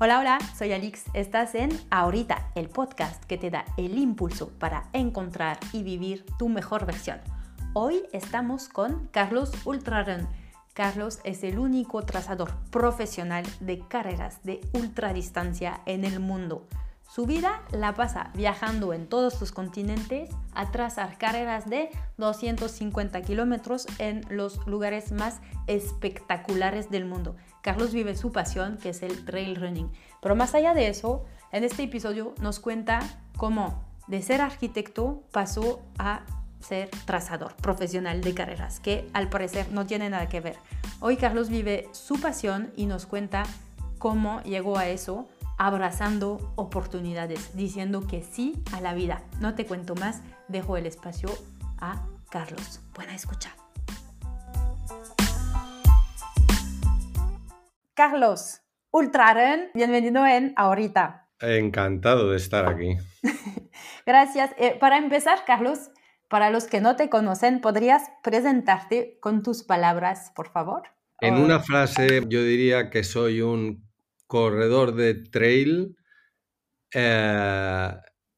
[0.00, 1.06] Hola, hola, soy Alix.
[1.12, 6.48] Estás en Ahorita, el podcast que te da el impulso para encontrar y vivir tu
[6.48, 7.18] mejor versión.
[7.72, 10.28] Hoy estamos con Carlos Ultrarun.
[10.72, 16.68] Carlos es el único trazador profesional de carreras de ultradistancia en el mundo.
[17.08, 21.88] Su vida la pasa viajando en todos los continentes a trazar carreras de
[22.18, 27.34] 250 kilómetros en los lugares más espectaculares del mundo.
[27.62, 29.90] Carlos vive su pasión, que es el trail running.
[30.20, 33.00] Pero más allá de eso, en este episodio nos cuenta
[33.38, 36.26] cómo de ser arquitecto pasó a
[36.60, 40.56] ser trazador profesional de carreras, que al parecer no tiene nada que ver.
[41.00, 43.44] Hoy Carlos vive su pasión y nos cuenta
[43.98, 45.26] cómo llegó a eso
[45.58, 49.22] abrazando oportunidades, diciendo que sí a la vida.
[49.40, 51.28] No te cuento más, dejo el espacio
[51.78, 52.80] a Carlos.
[52.94, 53.54] Buena escucha.
[57.94, 58.60] Carlos
[58.92, 61.28] Ultraren, bienvenido en Ahorita.
[61.40, 62.96] Encantado de estar aquí.
[64.06, 64.52] Gracias.
[64.58, 65.90] Eh, para empezar, Carlos,
[66.28, 70.82] para los que no te conocen, ¿podrías presentarte con tus palabras, por favor?
[71.20, 73.87] En una frase, yo diría que soy un
[74.28, 75.96] corredor de trail
[76.94, 77.90] eh,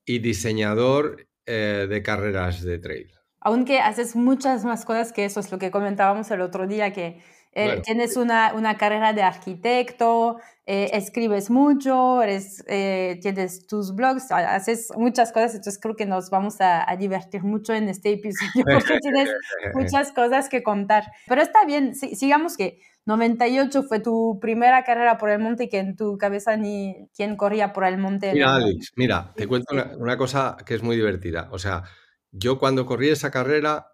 [0.07, 3.13] y diseñador eh, de carreras de trail.
[3.41, 7.23] Aunque haces muchas más cosas que eso, es lo que comentábamos el otro día, que
[7.53, 15.33] eh, tienes una, una, carrera de arquitecto, escribes mucho, eres, tienes tus blogs, haces muchas
[15.33, 19.31] cosas, entonces creo que nos vamos a, a divertir mucho en este episodio porque tienes
[19.75, 21.11] muchas cosas que contar.
[21.27, 25.79] Pero está bien, sigamos que 98 fue tu primera carrera por el monte y que
[25.79, 28.33] en tu cabeza ni quién corría por el monte.
[28.33, 31.49] Mira, Alex, mira, te cuento una, cosa que es muy divertida.
[31.51, 31.85] O sea,
[32.31, 33.89] yo cuando corrí esa carrera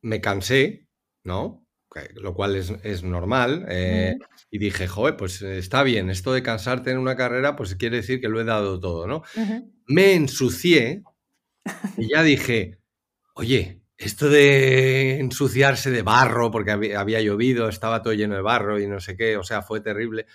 [0.00, 0.88] me cansé,
[1.24, 1.61] ¿no?
[2.14, 3.66] Lo cual es, normal.
[3.68, 4.14] Eh,
[4.50, 8.20] y dije, joder, pues está bien, esto de cansarte en una carrera, pues quiere decir
[8.20, 9.22] que lo he dado todo, ¿no?
[9.86, 11.02] Me ensucié
[11.96, 12.78] y ya dije,
[13.34, 18.86] oye, esto de ensuciarse de barro, porque había, llovido, estaba todo lleno de barro y
[18.86, 20.26] no sé qué, o sea, fue terrible.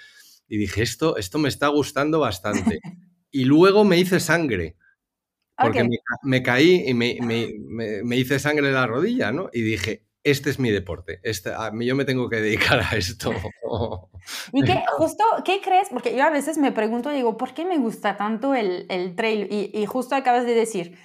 [0.48, 2.80] Y dije, esto, esto me está gustando bastante.
[3.30, 4.78] Y luego me hice sangre,
[5.58, 5.86] porque
[6.24, 9.50] me, caí y me, me, hice sangre en la rodilla, ¿no?
[9.52, 12.96] Y dije, este es mi deporte, este, a mí, yo me tengo que dedicar a
[12.96, 13.32] esto.
[14.54, 15.90] ¿Y qué, justo, qué crees?
[15.90, 19.48] Porque yo a veces me pregunto, digo, ¿por qué me gusta tanto el, el trail?
[19.50, 20.98] Y, y justo acabas de decir,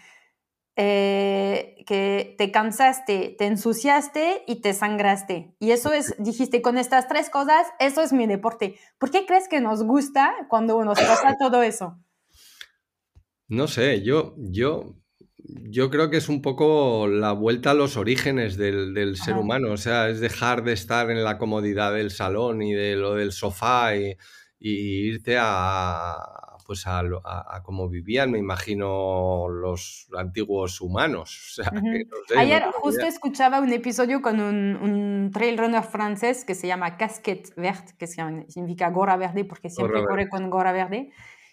[0.74, 5.54] eh, que te cansaste, te ensuciaste y te sangraste.
[5.58, 8.76] Y eso es, dijiste, con estas tres cosas, eso es mi deporte.
[8.98, 11.98] ¿Por qué crees que nos gusta cuando nos pasa todo eso?
[13.48, 14.94] No sé, yo, yo,
[15.64, 19.72] yo creo que es un poco la vuelta a los orígenes del, ser humano.
[19.72, 23.32] O sea, es dejar de estar en la comodidad del salón y de lo del
[23.32, 24.16] sofá y
[24.58, 26.16] irte a,
[26.72, 31.60] pues a, a, cómo vivían, me imagino, los antiguos humanos.
[32.36, 37.54] Ayer justo escuchaba un episodio con un, un, trail runner francés que se llama Casquette
[37.56, 41.10] Verte, que significa gorra verde porque siempre corre con gorra verde.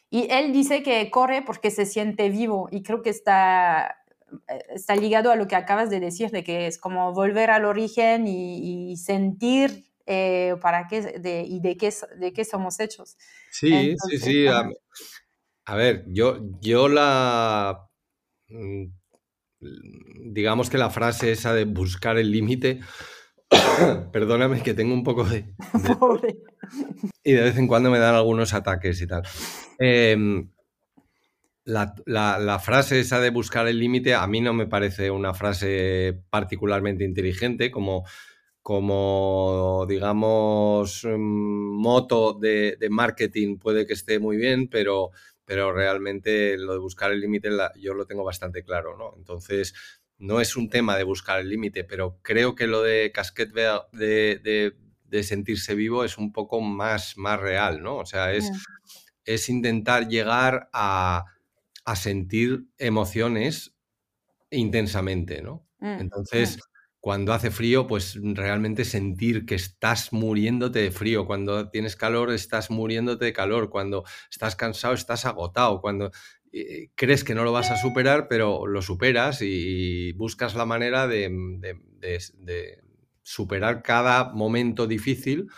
[0.09, 3.97] Y él dice que corre porque se siente vivo y creo que está,
[4.47, 7.65] eh, está ligado a lo que acabas de decir, de que es como volver al
[7.65, 13.17] origen y, sentir eh, para qué de, y de qué, de qué somos hechos.
[13.51, 14.45] Sí, sí, sí.
[15.65, 17.87] A ver, yo, yo la...
[18.47, 18.85] Mm,
[19.59, 22.79] digamos que la frase esa de buscar el límite,
[24.11, 25.45] perdóname que tengo un poco de...
[27.23, 29.23] y de vez en cuando me dan algunos ataques y tal.
[29.77, 30.49] Em,
[31.65, 37.03] la, frase esa de buscar el límite a mí no me parece una frase particularmente
[37.03, 38.05] inteligente como,
[38.61, 45.11] como digamos, mm, moto de, de marketing puede que esté muy bien, pero
[45.49, 47.49] pero realmente lo de buscar el límite
[47.79, 49.15] yo lo tengo bastante claro, ¿no?
[49.17, 49.73] Entonces,
[50.19, 54.73] no es un tema de buscar el límite, pero creo que lo de Casquet de,
[55.09, 57.97] de, sentirse vivo es un poco más, más real, ¿no?
[57.97, 58.51] O sea, es,
[59.23, 61.25] es intentar llegar a,
[61.85, 63.75] a, sentir emociones
[64.51, 65.65] intensamente, ¿no?
[65.79, 66.59] Mm, Entonces,
[66.99, 71.25] cuando hace frío, pues realmente sentir que estás muriéndote de frío.
[71.25, 73.69] Cuando tienes calor, estás muriéndote de calor.
[73.69, 75.79] Cuando estás cansado, estás agotado.
[75.79, 76.11] Cuando
[76.51, 81.07] eh, crees que no lo vas a superar, pero lo superas y, buscas la manera
[81.07, 81.29] de,
[81.99, 82.79] de
[83.23, 85.49] superar cada momento difícil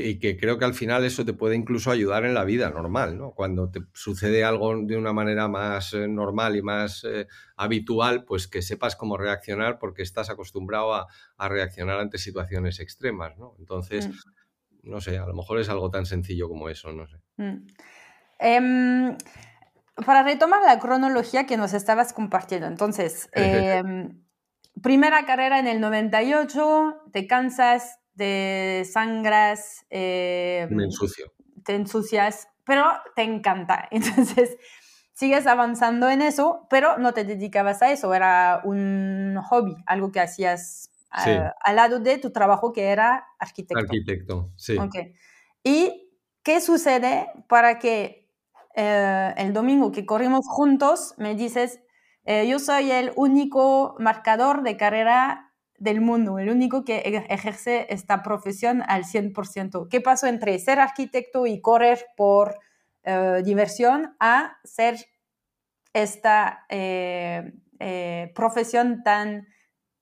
[0.00, 3.18] y que creo que al final eso te puede incluso ayudar en la vida normal,
[3.18, 3.32] ¿no?
[3.32, 7.26] Cuando te sucede algo de una manera más eh, normal y más eh,
[7.56, 11.08] habitual, pues que sepas cómo reaccionar porque estás acostumbrado a,
[11.48, 13.54] reaccionar ante situaciones extremas, ¿no?
[13.58, 14.90] Entonces, mm.
[14.90, 17.16] no sé, a lo mejor es algo tan sencillo como eso, no sé.
[17.36, 17.66] Mm.
[18.40, 19.16] Em,
[20.04, 24.24] para retomar la cronología que nos estabas compartiendo, entonces, em,
[24.82, 29.86] primera carrera en el 98, te cansas, te sangras.
[29.90, 31.32] Me em, ensucio.
[31.64, 32.84] Te ensucias, pero
[33.14, 33.88] te encanta.
[33.90, 34.56] Entonces,
[35.12, 40.20] sigues avanzando en eso, pero no te dedicabas a eso, era un hobby, algo que
[40.20, 43.80] hacías al lado de tu trabajo que era arquitecto.
[43.80, 44.78] Arquitecto, sí.
[44.78, 45.14] Okay.
[45.64, 46.12] ¿Y
[46.42, 48.27] qué sucede para que
[48.80, 51.80] eh, el domingo que corrimos juntos me dices,
[52.24, 56.98] eh, yo soy el único marcador de carrera del mundo, el único que
[57.28, 59.88] ejerce esta profesión al 100%.
[59.88, 62.60] ¿Qué pasó entre ser arquitecto y correr por
[63.02, 64.96] eh, diversión a ser
[65.92, 66.64] esta
[68.32, 69.48] profesión tan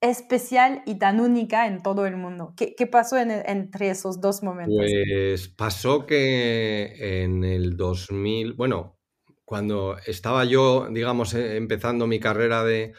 [0.01, 2.53] especial y tan única en todo el mundo?
[2.55, 4.75] ¿Qué, pasó entre esos dos momentos?
[4.77, 8.97] Pues pasó que en el 2000, bueno,
[9.45, 12.93] cuando estaba yo, digamos, eh, empezando mi carrera de,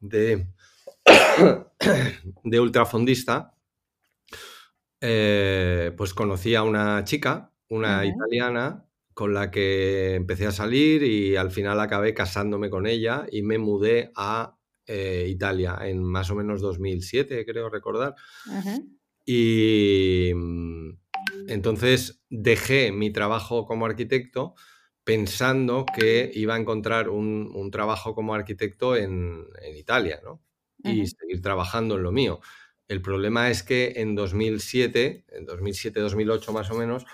[0.00, 0.46] de,
[2.44, 3.54] de ultrafondista,
[5.00, 11.36] eh, pues conocí a una chica, una italiana, con la que empecé a salir y
[11.36, 14.56] al final acabé casándome con ella y me mudé a
[14.86, 18.14] eh, Italia en más o menos 2007, creo recordar.
[19.24, 20.90] Y mm,
[21.48, 24.54] entonces dejé mi trabajo como arquitecto
[25.04, 29.46] pensando que iba a encontrar un, trabajo como arquitecto en,
[29.76, 30.40] Italia, ¿no?
[30.84, 32.40] Y seguir trabajando en lo mío.
[32.88, 37.06] El problema es que en 2007, en 2007-2008 más o menos,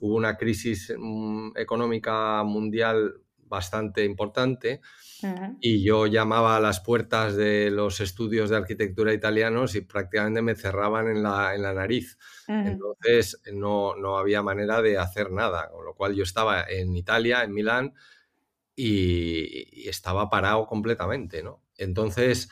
[0.00, 4.80] hubo una crisis mm, económica mundial bastante importante
[5.60, 10.54] y yo llamaba a las puertas de los estudios de arquitectura italianos y prácticamente me
[10.54, 12.18] cerraban en la, en la nariz.
[12.46, 17.42] Entonces no, no, había manera de hacer nada, con lo cual yo estaba en Italia,
[17.42, 17.94] en Milán,
[18.76, 21.42] y, estaba parado completamente.
[21.42, 21.62] ¿no?
[21.76, 22.50] Entonces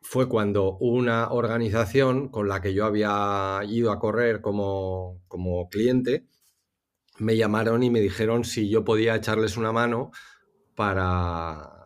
[0.00, 6.26] fue cuando una organización con la que yo había ido a correr como, como cliente,
[7.18, 10.10] me llamaron y me dijeron si yo podía echarles una mano
[10.74, 11.84] para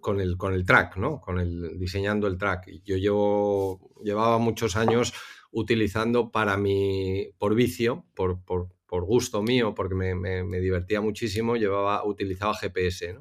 [0.00, 1.20] con el, con el track, ¿no?
[1.20, 2.70] Con el diseñando el track.
[2.84, 5.12] Yo llevo, llevaba muchos años
[5.50, 11.56] utilizando para mi, por vicio, por, por, por gusto mío, porque me, me, divertía muchísimo,
[11.56, 13.18] llevaba, utilizaba GPS.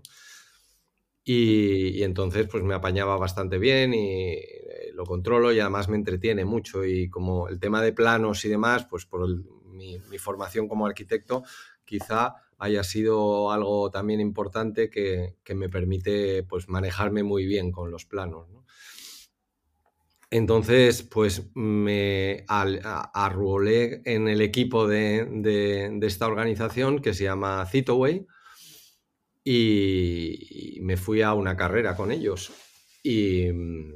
[1.24, 5.98] Y, y, entonces pues me apañaba bastante bien y eh, lo controlo y además me
[5.98, 9.44] entretiene mucho y como el tema de planos y demás, pues por el,
[9.78, 11.44] mi, formación como arquitecto,
[11.86, 18.06] quizá haya sido algo también importante que, me permite pues, manejarme muy bien con los
[18.06, 18.48] planos.
[20.30, 28.28] Entonces, pues me arrolé en el equipo de, esta organización que se llama Citoway
[29.44, 32.52] y, me fui a una carrera con ellos.
[33.04, 33.94] Y mm,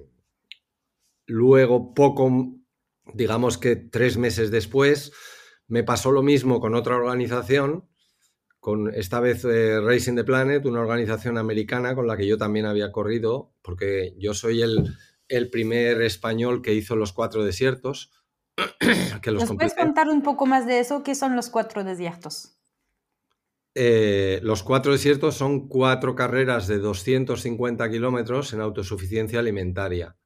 [1.28, 2.54] luego, poco,
[3.14, 5.12] digamos que tres meses después,
[5.72, 7.88] me pasó lo mismo con otra organización,
[8.60, 12.66] con esta vez eh, Racing the Planet, una organización americana con la que yo también
[12.66, 18.12] había corrido, porque yo soy el, primer español que hizo los cuatro desiertos.
[19.22, 21.04] Que los ¿Nos puedes contar un poco más de eso?
[21.04, 22.58] ¿Qué son los cuatro desiertos?
[23.76, 30.18] Eh, los cuatro desiertos son cuatro carreras de 250 kilómetros en autosuficiencia alimentaria.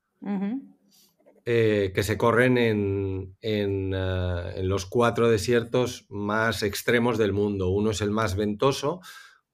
[1.47, 7.69] Eh, que se corren en, eh, en, los cuatro desiertos más extremos del mundo.
[7.69, 8.99] Uno es el más ventoso,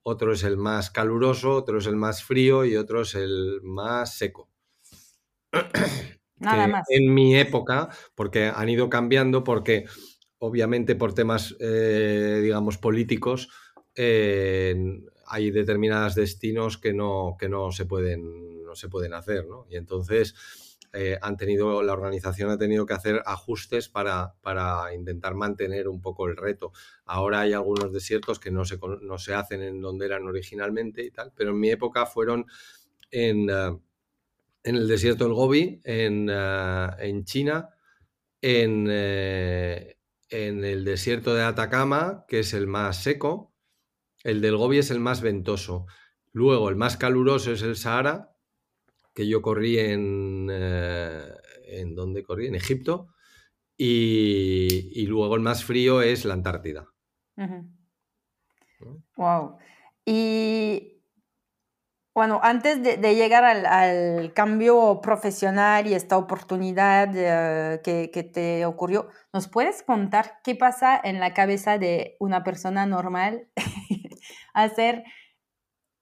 [0.02, 4.16] otro es el más caluroso, otro es el más frío y otro es el más
[4.18, 4.50] seco.
[6.38, 6.86] Nada más.
[6.90, 9.84] En mi época, porque han ido cambiando, porque
[10.38, 13.50] obviamente por temas, eh, digamos, políticos,
[13.98, 19.66] hay determinados destinos que no, que no se pueden, no se pueden hacer, ¿no?
[19.70, 20.36] Y entonces
[20.94, 26.02] eh, han tenido, la organización ha tenido que hacer ajustes para, para, intentar mantener un
[26.02, 26.74] poco el reto.
[27.06, 31.12] Ahora hay algunos desiertos que no se, no se hacen en donde eran originalmente y
[31.12, 32.46] tal, pero en mi época fueron
[33.10, 33.78] en, eh,
[34.64, 37.70] en el desierto del Gobi, en, eh, en China,
[38.42, 43.54] en, en el desierto de Atacama, que es el más seco,
[44.24, 45.86] el del Gobi es el más ventoso.
[46.34, 48.31] Luego, el más caluroso es el Sahara,
[49.14, 50.48] que yo corrí en...
[50.52, 51.22] Eh,
[51.72, 52.48] ¿En dónde corrí?
[52.48, 53.08] En Egipto.
[53.78, 56.88] Y, luego el más frío es la Antártida.
[59.16, 59.58] Wow.
[60.06, 61.02] Y
[62.14, 69.08] bueno, antes de, llegar al, cambio profesional y esta oportunidad eh, que, que, te ocurrió,
[69.34, 73.48] ¿nos puedes contar qué pasa en la cabeza de una persona normal
[74.54, 75.04] hacer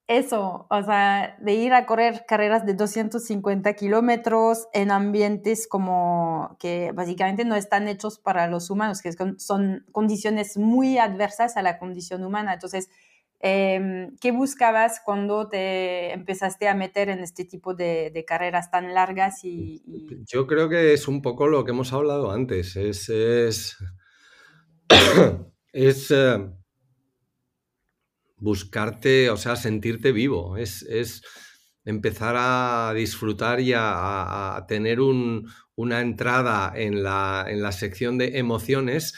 [0.09, 6.91] eso, o sea, de ir a correr carreras de 250 kilómetros en ambientes como que
[6.93, 12.25] básicamente no están hechos para los humanos, que son condiciones muy adversas a la condición
[12.25, 12.53] humana.
[12.53, 12.89] Entonces,
[13.41, 19.45] Em, ¿Qué buscabas cuando te empezaste a meter en este tipo de, carreras tan largas?
[19.45, 19.81] Y,
[20.27, 22.75] Yo creo que es un poco lo que hemos hablado antes.
[22.75, 23.77] Es, es,
[25.73, 26.49] eh,
[28.39, 30.57] buscarte, o sea, sentirte vivo.
[30.57, 30.85] Es,
[31.85, 39.13] empezar a disfrutar y a, tener una entrada en la, en la sección de emociones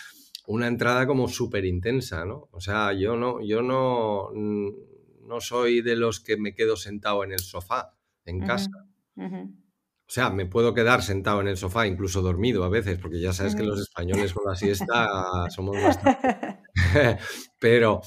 [0.48, 2.50] una entrada como súper intensa, ¿no?
[2.52, 7.32] O sea, yo no, yo no, no soy de los que me quedo sentado en
[7.32, 8.70] el sofá, en casa.
[9.16, 13.32] O sea, me puedo quedar sentado en el sofá, incluso dormido a veces, porque ya
[13.32, 16.60] sabes que los españoles con la siesta somos bastante...
[17.60, 18.02] pero,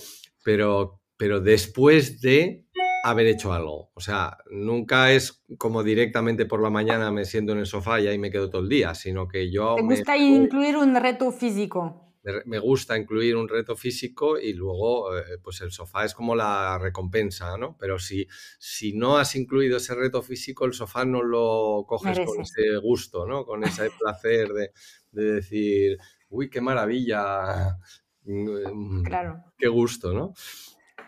[0.44, 2.64] pero, pero después de
[3.04, 3.90] haber hecho algo.
[3.94, 8.06] O sea, nunca es como directamente por la mañana me siento en el sofá y
[8.06, 9.74] ahí me quedo todo el día, sino que yo...
[9.76, 12.04] ¿Te gusta incluir un reto físico?
[12.46, 16.78] me gusta incluir un reto físico y luego eh, pues el sofá es como la
[16.78, 17.76] recompensa, ¿no?
[17.78, 18.26] Pero si,
[18.58, 23.26] si no has incluido ese reto físico, el sofá no lo coges con ese gusto,
[23.26, 23.44] ¿no?
[23.44, 24.70] Con ese placer de,
[25.12, 25.98] decir,
[26.30, 27.76] uy, qué maravilla,
[28.24, 29.44] mm, claro.
[29.58, 30.32] qué gusto, ¿no?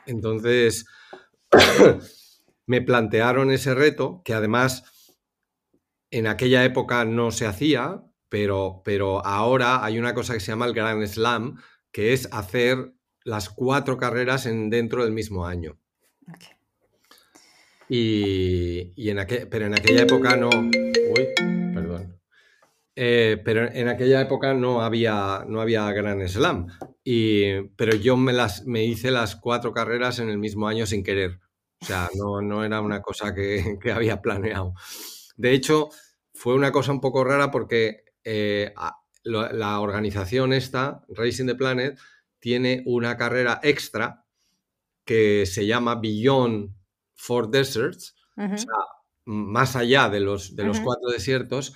[0.06, 0.86] Entonces,
[2.66, 4.84] me plantearon ese reto que además
[6.10, 10.66] en aquella época no se hacía, pero, pero ahora hay una cosa que se llama
[10.66, 11.60] el Grand Slam,
[11.92, 12.92] que es hacer
[13.24, 15.78] las cuatro carreras en, dentro del mismo año.
[17.88, 20.50] Y, y, en pero en aquella época no.
[20.50, 21.28] Uy,
[21.72, 22.20] perdón.
[22.96, 26.66] Eh, pero en aquella época no había, no había Grand Slam.
[27.08, 31.04] Y, pero yo me, las, me hice las cuatro carreras en el mismo año sin
[31.04, 31.38] querer.
[31.80, 34.74] O sea, no, no era una cosa que, que había planeado.
[35.36, 35.90] De hecho,
[36.34, 38.74] fue una cosa un poco rara porque eh,
[39.22, 41.96] la organización esta, Racing the Planet,
[42.40, 44.24] tiene una carrera extra
[45.04, 46.74] que se llama Beyond
[47.14, 48.74] Four Deserts, o sea,
[49.24, 51.72] más allá de los, de los cuatro desiertos,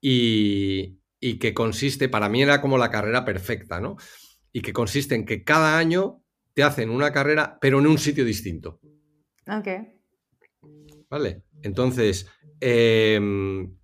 [0.00, 1.00] y,
[1.38, 3.96] que consiste, para mí era como la carrera perfecta, ¿no?
[4.52, 8.24] Y que consiste en que cada año te hacen una carrera, pero en un sitio
[8.24, 8.80] distinto.
[9.46, 9.68] Ok.
[11.08, 11.42] Vale.
[11.62, 12.26] Entonces,
[12.60, 13.76] em,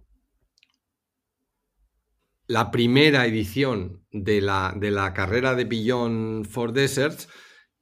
[2.46, 7.28] la primera edición de la, de la carrera de Beyond for Deserts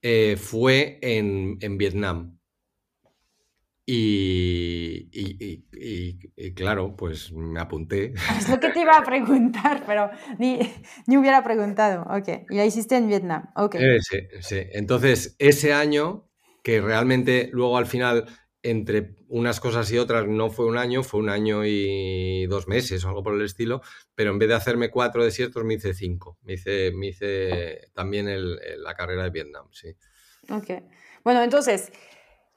[0.02, 2.38] eh, fue en, Vietnam.
[3.86, 5.62] Y,
[6.54, 8.14] claro, pues me apunté.
[8.38, 10.58] Es lo que te iba a preguntar, pero ni,
[11.16, 12.02] hubiera preguntado.
[12.04, 13.50] Ok, y la hiciste en Vietnam.
[13.56, 13.74] Ok.
[13.76, 14.62] Eh, sí, sí.
[14.72, 16.30] Entonces, ese año,
[16.62, 18.26] que realmente luego al final
[18.64, 23.04] entre unas cosas y otras no fue un año, fue un año y dos meses
[23.04, 23.82] o algo por el estilo,
[24.14, 26.38] pero en vez de hacerme cuatro desiertos me hice cinco.
[26.42, 28.26] Me hice, me hice también
[28.78, 29.94] la carrera de Vietnam, sí.
[30.48, 30.82] Ok.
[31.22, 31.92] Bueno, entonces,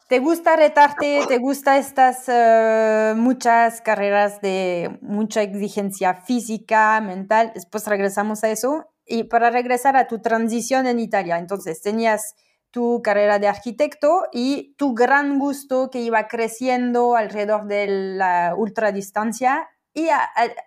[0.07, 1.21] ¿te gusta retarte?
[1.27, 7.51] ¿Te gusta estas eh, muchas carreras de mucha exigencia física, mental?
[7.53, 8.85] Después regresamos a eso.
[9.05, 12.35] Y para regresar a tu transición en Italia, entonces tenías
[12.71, 19.69] tu carrera de arquitecto y tu gran gusto que iba creciendo alrededor de la ultradistancia
[19.93, 20.09] y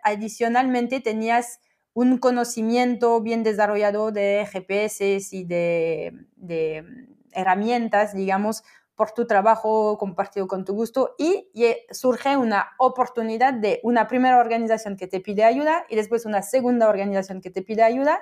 [0.02, 1.60] adicionalmente tenías
[1.92, 6.84] un conocimiento bien desarrollado de GPS y de, de,
[7.32, 8.64] herramientas, digamos,
[9.00, 11.48] por tu trabajo compartido con tu gusto y,
[11.90, 16.86] surge una oportunidad de una primera organización que te pide ayuda y después una segunda
[16.86, 18.20] organización que te pide ayuda.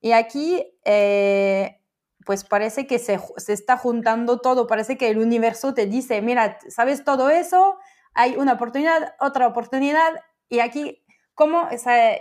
[0.00, 1.80] Y aquí eh,
[2.24, 3.18] pues parece que se,
[3.48, 7.76] está juntando todo, parece que el universo te dice, mira, ¿sabes todo eso?
[8.12, 10.12] Hay una oportunidad, otra oportunidad,
[10.48, 11.04] y aquí,
[11.34, 11.68] ¿cómo,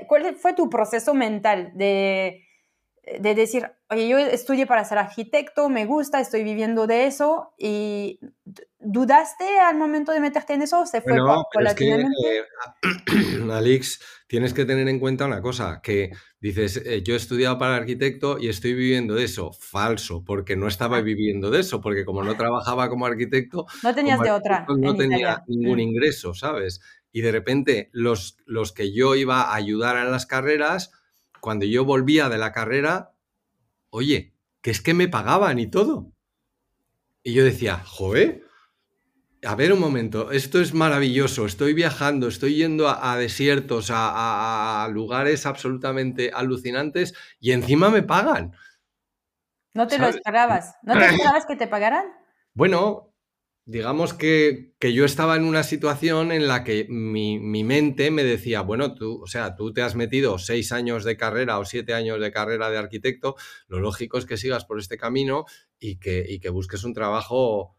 [0.08, 2.43] ¿cuál fue tu proceso mental de,
[3.06, 8.20] de decir, oye, yo estudié para ser arquitecto, me gusta, estoy viviendo de eso, y
[8.80, 10.86] ¿dudaste al momento de meterte en eso?
[10.86, 11.44] ¿Se fue no,
[13.52, 17.76] Alex, tienes que tener en cuenta una cosa, que dices, eh, yo he estudiado para
[17.76, 19.52] arquitecto y estoy viviendo de eso.
[19.52, 24.22] Falso, porque no estaba viviendo de eso, porque como no trabajaba como arquitecto, no tenías
[24.22, 24.66] de otra.
[24.78, 25.82] No tenía ningún mm.
[25.82, 26.80] ingreso, ¿sabes?
[27.12, 30.92] Y de repente los, los que yo iba a ayudar en las carreras,
[31.44, 33.12] cuando yo volvía de la carrera,
[33.90, 36.14] oye, que es que me pagaban y todo.
[37.22, 38.44] Y yo decía, joder,
[39.44, 45.46] a ver un momento, esto es maravilloso, estoy viajando, estoy yendo a, desiertos, a, lugares
[45.46, 48.56] absolutamente alucinantes y encima me pagan.
[49.74, 52.06] No te lo esperabas, ¿no te esperabas que te pagaran?
[52.54, 53.13] Bueno,
[53.66, 58.94] digamos que, yo estaba en una situación en la que mi, mente me decía, bueno,
[58.94, 62.32] tú, o sea, tú te has metido seis años de carrera o siete años de
[62.32, 63.36] carrera de arquitecto,
[63.68, 65.46] lo lógico es que sigas por este camino
[65.80, 67.78] y que, y que busques un trabajo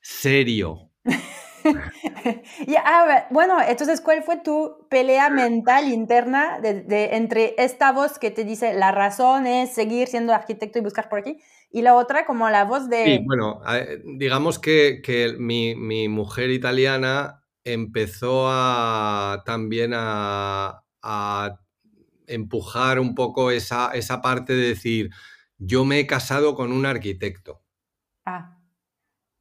[0.00, 0.90] serio.
[3.30, 8.74] bueno, entonces, ¿cuál fue tu pelea mental interna de, entre esta voz que te dice
[8.74, 11.38] la razón es seguir siendo arquitecto y buscar por aquí?
[11.70, 13.04] Y la otra como la voz de...
[13.04, 13.60] Sí, bueno,
[14.16, 15.02] digamos que,
[15.38, 20.80] mi, mujer italiana empezó a, también a,
[22.26, 25.10] empujar un poco esa, esa parte de decir,
[25.58, 27.62] yo me he casado con un arquitecto.
[28.24, 28.53] Ah.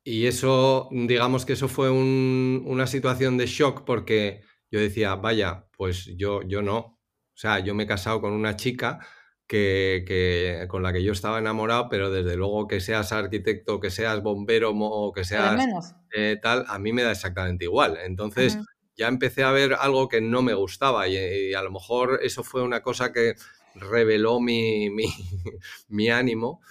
[0.04, 6.06] Y eso, digamos que eso fue una situación de shock porque yo decía, vaya, pues
[6.18, 6.78] yo, yo no.
[6.78, 9.00] O sea, yo me he casado con una chica
[9.48, 14.22] que, con la que yo estaba enamorado, pero desde luego que seas arquitecto, que seas
[14.22, 17.98] bombero o que seas eh, tal, a mí me da exactamente igual.
[18.04, 18.58] Entonces
[18.96, 22.62] ya empecé a ver algo que no me gustaba y, a lo mejor eso fue
[22.62, 23.36] una cosa que
[23.76, 26.62] reveló mi, mi, ánimo.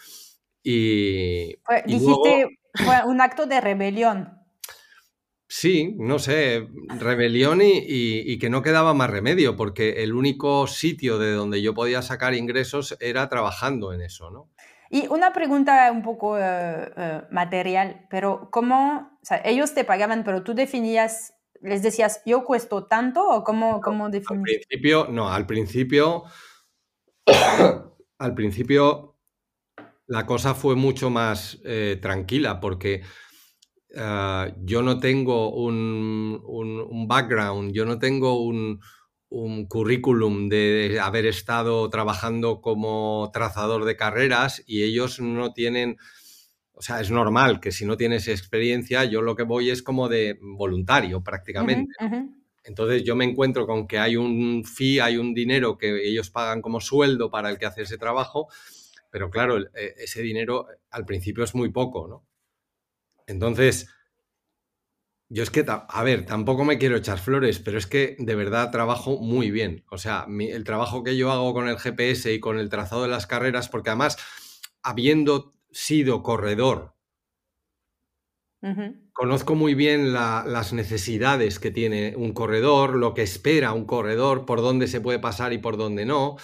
[0.62, 4.42] Y, dijiste, fue un acto de rebelión.
[5.54, 6.66] Sí, no sé,
[6.98, 12.00] rebelión y, que no quedaba más remedio, porque el único sitio de donde yo podía
[12.00, 14.48] sacar ingresos era trabajando en eso, ¿no?
[14.88, 16.42] Y una pregunta un poco eh,
[16.96, 22.44] eh, material, pero ¿cómo, o sea, ellos te pagaban, pero tú definías, les decías, yo
[22.44, 24.38] cuesto tanto o cómo, cómo definías?
[24.38, 26.24] Al principio, no, al principio,
[28.18, 29.11] al principio
[30.12, 33.00] la cosa fue mucho más eh, tranquila porque
[33.96, 38.78] ah, yo no tengo un, background, yo no tengo un,
[39.68, 45.96] currículum de haber estado trabajando como trazador de carreras y ellos no tienen,
[46.74, 50.10] o sea, es normal que si no tienes experiencia, yo lo que voy es como
[50.10, 51.94] de voluntario prácticamente.
[52.64, 56.60] Entonces yo me encuentro con que hay un fee, hay un dinero que ellos pagan
[56.60, 58.48] como sueldo para el que hace ese trabajo
[59.12, 62.26] pero claro, e, ese dinero eh, al principio es muy poco, ¿no?
[63.26, 63.88] Entonces,
[65.28, 68.70] yo es que, a ver, tampoco me quiero echar flores, pero es que de verdad
[68.70, 69.84] trabajo muy bien.
[69.90, 73.08] O sea, el trabajo que yo hago con el GPS y con el trazado de
[73.08, 74.18] las carreras, porque además,
[74.82, 76.94] habiendo sido corredor,
[79.12, 84.60] conozco muy bien las necesidades que tiene un corredor, lo que espera un corredor, por
[84.60, 86.36] dónde se puede pasar y por dónde no.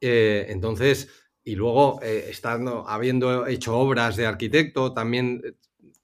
[0.00, 1.08] Eh, entonces,
[1.50, 5.54] y luego, eh, estando, habiendo hecho obras de arquitecto, también eh,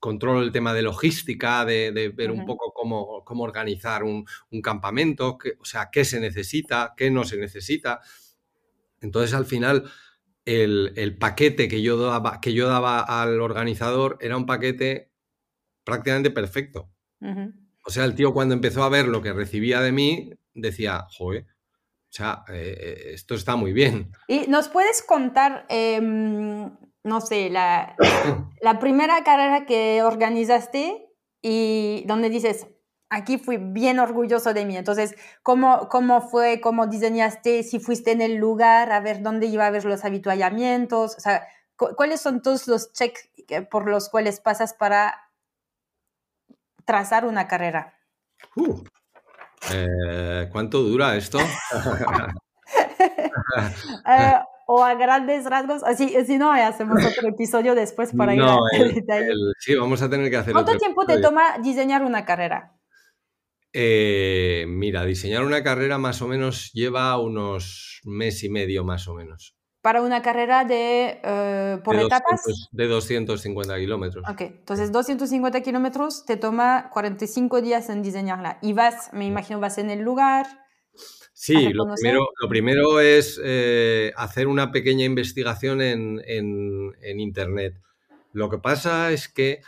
[0.00, 4.26] controlo el tema de logística, de, ver un poco cómo, cómo organizar un,
[4.60, 8.00] campamento, o sea, qué se necesita, qué no se necesita.
[9.00, 9.84] Entonces, al final,
[10.44, 15.12] el, paquete que yo, daba, que yo daba al organizador era un paquete
[15.84, 16.90] prácticamente perfecto.
[17.84, 21.46] O sea, el tío cuando empezó a ver lo que recibía de mí, decía, joder,
[22.08, 24.12] o sea, eh, eh, esto está muy bien.
[24.28, 27.94] ¿Y nos puedes contar, em, no sé, la,
[28.62, 32.66] la primera carrera que organizaste y donde dices,
[33.10, 34.76] aquí fui bien orgulloso de mí.
[34.76, 39.66] Entonces, ¿cómo, cómo fue, cómo diseñaste, si fuiste en el lugar, a ver dónde iba
[39.66, 41.16] a ver los habituallamientos?
[41.16, 43.28] O sea, ¿cuáles son todos los checks
[43.70, 45.30] por los cuales pasas para
[46.84, 47.94] trazar una carrera?
[48.56, 48.82] Uh,
[49.72, 51.38] eh, ¿Cuánto dura esto?
[54.08, 54.32] Eh,
[54.66, 58.58] o a grandes rasgos, así, si no, hacemos otro episodio después para ir a
[59.58, 62.72] sí, vamos a tener que hacer ¿Cuánto tiempo te toma diseñar una carrera?
[63.72, 69.14] Eh, mira, diseñar una carrera más o menos lleva unos mes y medio más o
[69.14, 69.55] menos
[69.86, 72.42] para una carrera de, eh, por etapas.
[72.72, 74.24] de 250 kilómetros.
[74.28, 78.58] Ok, entonces 250 kilómetros te toma 45 días en diseñarla.
[78.62, 80.48] Y vas, me imagino, vas en el lugar.
[81.32, 87.80] Sí, lo primero, lo primero, es eh, hacer una pequeña investigación en, en Internet.
[88.32, 89.60] Lo que pasa es que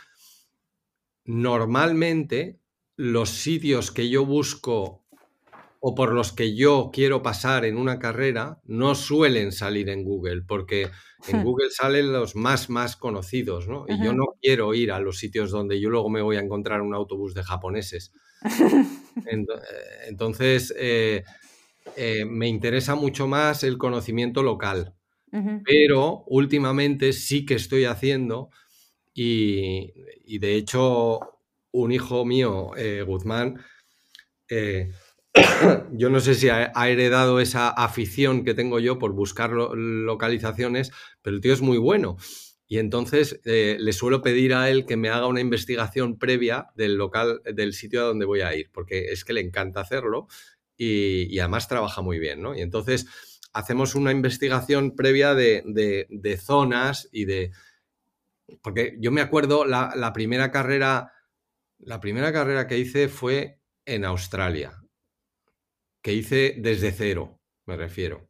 [1.23, 2.59] normalmente
[2.97, 5.05] los sitios que yo busco
[5.79, 10.41] o por los que yo quiero pasar en una carrera no suelen salir en Google,
[10.41, 10.89] porque
[11.27, 11.43] en.
[11.43, 13.85] Google salen los más, más conocidos, ¿no?
[13.87, 16.81] Y yo no quiero ir a los sitios donde yo luego me voy a encontrar
[16.81, 18.11] un autobús de japoneses.
[20.07, 21.23] Entonces, eh,
[21.95, 24.95] eh, me interesa mucho más el conocimiento local,
[25.63, 28.49] pero últimamente sí que estoy haciendo
[29.13, 29.91] y,
[30.39, 31.19] de hecho
[31.71, 33.61] un hijo mío, eh, Guzmán,
[34.49, 34.91] eh,
[35.91, 41.35] yo no sé si ha, heredado esa afición que tengo yo por buscar localizaciones, pero
[41.35, 42.17] el tío es muy bueno.
[42.67, 46.95] Y entonces eh, le suelo pedir a él que me haga una investigación previa del
[46.95, 50.27] local, del sitio a donde voy a ir, porque es que le encanta hacerlo
[50.77, 52.55] y, además trabaja muy bien, ¿no?
[52.55, 53.07] Y entonces
[53.53, 57.51] hacemos una investigación previa de, zonas y de...
[58.61, 61.11] Porque yo me acuerdo la, la primera carrera,
[61.79, 64.79] la primera carrera que hice fue en Australia,
[66.01, 68.29] que hice desde cero, me refiero.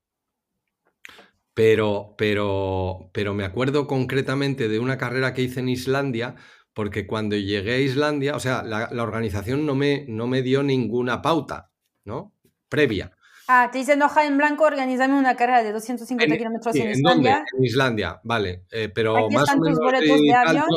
[1.53, 6.35] Pero, pero, pero me acuerdo concretamente de una carrera que hice en Islandia,
[6.73, 11.21] porque cuando llegué a Islandia, o sea, la, organización no me, no me dio ninguna
[11.21, 11.71] pauta,
[12.05, 12.33] ¿no?
[12.69, 13.11] Previa.
[13.47, 17.43] Ah, te dicen hoja en blanco, organizame una carrera de 250 kilómetros en, Islandia.
[17.57, 18.63] En Islandia, vale.
[18.71, 19.79] Eh, pero más o menos.
[19.79, 20.67] de avión.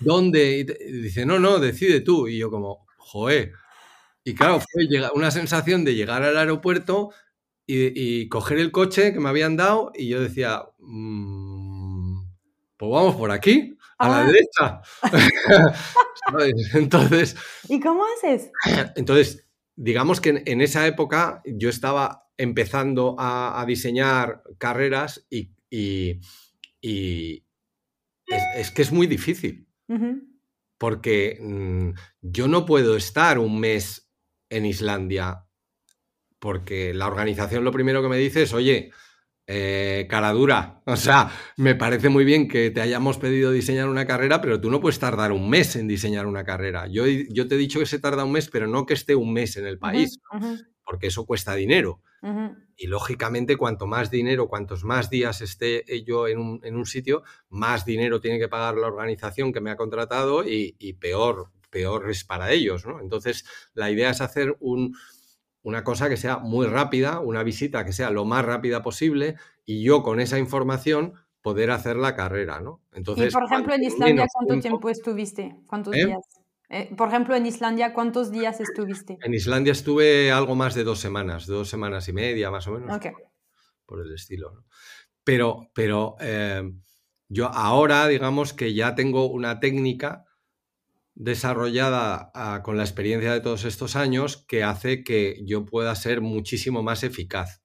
[0.00, 0.58] ¿Dónde?
[0.58, 2.26] Y, dice, no, no, decide tú.
[2.26, 3.52] Y yo, como, joe.
[4.28, 7.12] Y claro, fue una sensación de llegar al aeropuerto
[7.66, 12.24] y, coger el coche que me habían dado y yo decía, mm,
[12.76, 14.26] pues vamos por aquí, a la ah.
[14.26, 14.82] derecha.
[16.74, 17.36] Entonces...
[17.70, 18.50] ¿Y cómo haces?
[18.96, 25.54] Entonces, digamos que en, esa época yo estaba empezando a, diseñar carreras y,
[28.26, 29.66] es, que es muy difícil.
[30.76, 34.07] Porque mm, yo no puedo estar un mes
[34.50, 35.48] en Islandia
[36.38, 38.90] porque la organización lo primero que me dice es, oye,
[39.46, 44.06] eh, cara dura, o sea, me parece muy bien que te hayamos pedido diseñar una
[44.06, 46.86] carrera, pero tú no puedes tardar un mes en diseñar una carrera.
[46.86, 49.32] Yo, yo te he dicho que se tarda un mes, pero no que esté un
[49.32, 50.20] mes en el país,
[50.84, 52.02] porque eso cuesta dinero.
[52.76, 57.22] Y lógicamente, cuanto más dinero, cuantos más días esté yo en un, en un, sitio,
[57.48, 62.10] más dinero tiene que pagar la organización que me ha contratado y, y peor, peor
[62.10, 63.00] es para ellos, ¿no?
[63.00, 64.96] Entonces, la idea es hacer un,
[65.62, 69.82] una cosa que sea muy rápida, una visita que sea lo más rápida posible y
[69.82, 72.82] yo con esa información poder hacer la carrera, ¿no?
[72.92, 75.56] Entonces, y por ejemplo, en Islandia, ¿cuánto tiempo, estuviste?
[75.66, 76.06] ¿Cuántos ¿Eh?
[76.06, 76.20] días?
[76.70, 79.18] Eh, por ejemplo, en Islandia, ¿cuántos días estuviste?
[79.22, 83.00] En Islandia estuve algo más de dos semanas, dos semanas y media más o menos.
[83.86, 84.64] Por el estilo.
[85.24, 86.62] Pero, pero eh,
[87.28, 90.26] yo ahora, digamos que ya tengo una técnica
[91.18, 96.20] desarrollada ah, con la experiencia de todos estos años que hace que yo pueda ser
[96.20, 97.60] muchísimo más eficaz.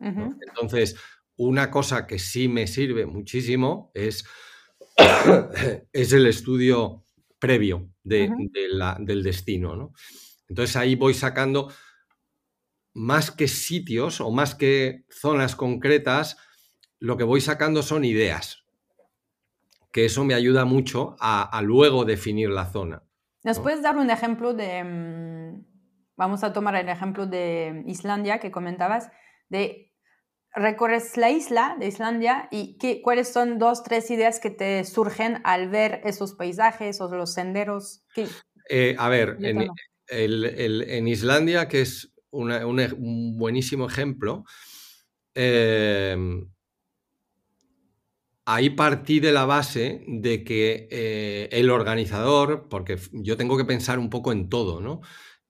[0.00, 0.96] Entonces,
[1.36, 4.24] una cosa que sí me sirve muchísimo es,
[5.92, 7.04] es el estudio
[7.38, 8.28] previo de,
[8.98, 9.92] del destino.
[10.48, 11.72] Entonces ahí voy sacando
[12.92, 16.38] más que sitios o más que zonas concretas,
[16.98, 18.65] lo que voy sacando son ideas
[19.96, 23.02] que eso me ayuda mucho a, luego definir la zona.
[23.44, 25.64] ¿Nos puedes dar un ejemplo de, mm,
[26.18, 29.10] vamos a tomar el ejemplo de Islandia que comentabas,
[29.48, 29.94] de
[30.52, 35.40] recorres la isla de Islandia y qué, cuáles son dos, tres ideas que te surgen
[35.44, 38.04] al ver esos paisajes o los senderos?
[38.68, 39.38] Eh, a ver,
[40.10, 44.44] en, Islandia, que es un buenísimo ejemplo,
[45.34, 46.18] eh,
[48.46, 53.98] ahí partí de la base de que eh, el organizador, porque yo tengo que pensar
[53.98, 55.02] un poco en todo, ¿no?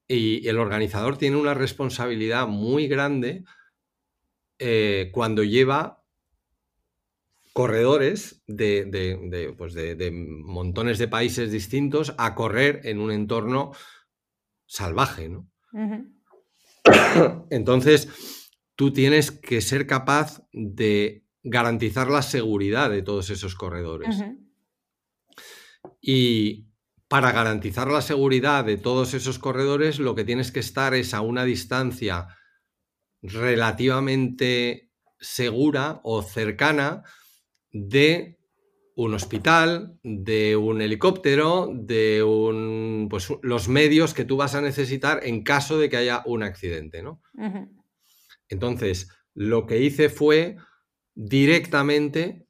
[0.09, 3.45] Y el organizador tiene una responsabilidad muy grande
[4.59, 6.03] eh, cuando lleva
[7.53, 13.73] corredores de, pues de, montones de países distintos a correr en un entorno
[14.67, 15.51] salvaje, ¿no?
[17.51, 18.09] Entonces,
[18.75, 24.17] tú tienes que ser capaz de garantizar la seguridad de todos esos corredores.
[26.01, 26.67] Y
[27.09, 31.21] para garantizar la seguridad de todos esos corredores, lo que tienes que estar es a
[31.21, 32.27] una distancia
[33.23, 37.03] relativamente segura o cercana
[37.71, 38.39] de
[38.97, 45.21] un hospital, de un helicóptero, de un, pues, los medios que tú vas a necesitar
[45.23, 47.21] en caso de que haya un accidente, ¿no?
[48.49, 50.57] Entonces, lo que hice fue
[51.17, 52.47] directamente,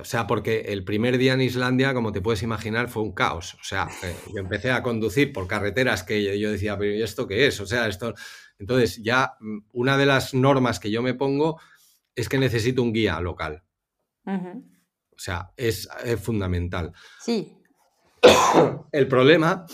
[0.00, 3.54] o sea, porque el primer día en Islandia, como te puedes imaginar, fue un caos.
[3.54, 7.28] O sea, eh, yo empecé a conducir por carreteras que yo decía, pero ¿y esto
[7.28, 7.60] qué es?
[7.60, 8.14] O sea, esto...
[8.58, 11.60] Entonces, ya mm, una de las normas que yo me pongo
[12.16, 13.62] es que necesito un guía local.
[14.26, 15.88] O sea, es,
[16.22, 16.92] fundamental.
[17.20, 17.56] Sí.
[18.92, 19.66] El problema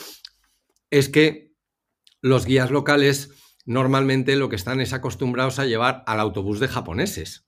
[0.91, 1.55] es que
[2.21, 3.31] los guías locales
[3.65, 7.46] normalmente lo que están es acostumbrados a llevar al autobús de japoneses.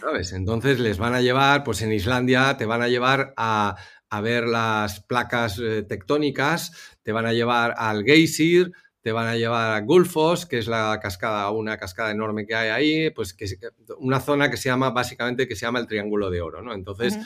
[0.00, 0.32] ¿Sabes?
[0.32, 3.76] Entonces les van a llevar, pues en Islandia te van a llevar a,
[4.10, 9.36] a ver las placas eh, tectónicas, te van a llevar al Geysir, te van a
[9.36, 13.46] llevar a Gulfos, que es la cascada, una cascada enorme que hay ahí, pues que
[13.98, 16.72] una zona que se llama básicamente que se llama el Triángulo de Oro, ¿no?
[16.72, 17.18] Entonces,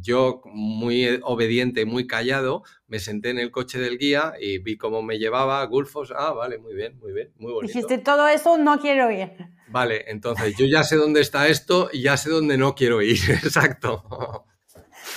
[0.00, 5.02] yo muy obediente, muy callado, me senté en el coche del guía y vi cómo
[5.02, 6.12] me llevaba Gulfos.
[6.16, 7.72] Ah, vale, muy bien, muy bien, muy bonito.
[7.72, 9.30] Dijiste todo eso, no quiero ir.
[9.68, 13.18] Vale, entonces yo ya sé dónde está esto y ya sé dónde no quiero ir,
[13.42, 14.46] exacto.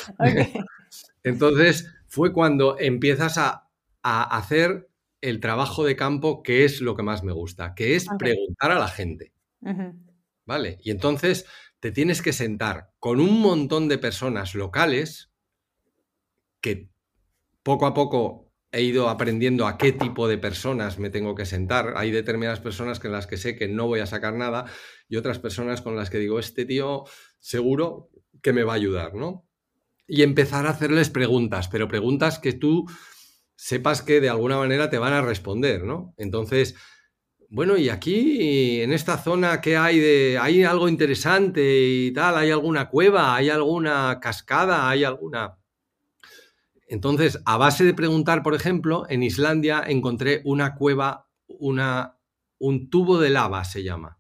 [1.24, 3.70] Entonces fue cuando empiezas a,
[4.04, 4.90] a hacer
[5.22, 8.80] el trabajo de campo que es lo que más me gusta, que es preguntar a
[8.80, 9.34] la gente.
[10.46, 10.78] ¿Vale?
[10.84, 11.48] Y entonces
[11.86, 15.30] te tienes que sentar con un montón de personas locales
[16.60, 16.90] que
[17.62, 21.94] poco a poco he ido aprendiendo a qué tipo de personas me tengo que sentar.
[21.96, 24.66] Hay determinadas personas con las que sé que no voy a sacar nada
[25.08, 27.04] y otras personas con las que digo, este tío
[27.38, 28.10] seguro
[28.42, 29.48] que me va a ayudar, ¿no?
[30.08, 32.88] Y empezar a hacerles preguntas, pero preguntas que tú
[33.56, 36.16] sepas que de alguna manera te van a responder, ¿no?
[36.18, 36.74] Entonces,
[37.50, 40.38] bueno, y aquí en esta zona, ¿qué hay de.
[40.42, 42.38] ¿Hay algo interesante y tal?
[42.38, 43.36] ¿Hay alguna cueva?
[43.36, 44.90] ¿Hay alguna cascada?
[44.90, 45.58] ¿Hay alguna.?
[46.88, 52.18] Entonces, a base de preguntar, por ejemplo, en Islandia encontré una cueva, una,
[52.60, 54.20] un tubo de lava se llama.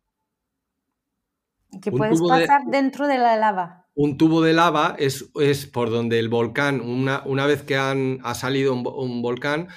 [1.81, 6.19] Que puedes pasar dentro de la lava un tubo de lava es, es por donde
[6.19, 9.69] el volcán, una, una vez que han, ha salido un, volcán,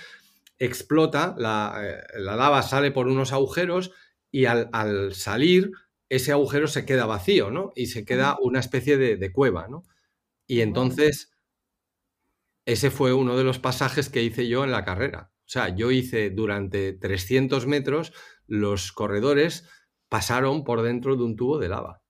[0.58, 3.92] explota, la, eh, la, lava sale por unos agujeros
[4.30, 5.70] y al, al, salir
[6.08, 7.72] ese agujero se queda vacío, ¿no?
[7.74, 9.84] Y se queda una especie de, de cueva, ¿no?
[10.46, 11.32] Y entonces,
[12.64, 15.30] ese fue uno de los pasajes que hice yo en la carrera.
[15.40, 18.12] O sea, yo hice durante 300 metros,
[18.46, 19.68] los corredores
[20.08, 22.02] pasaron por dentro de un tubo de lava.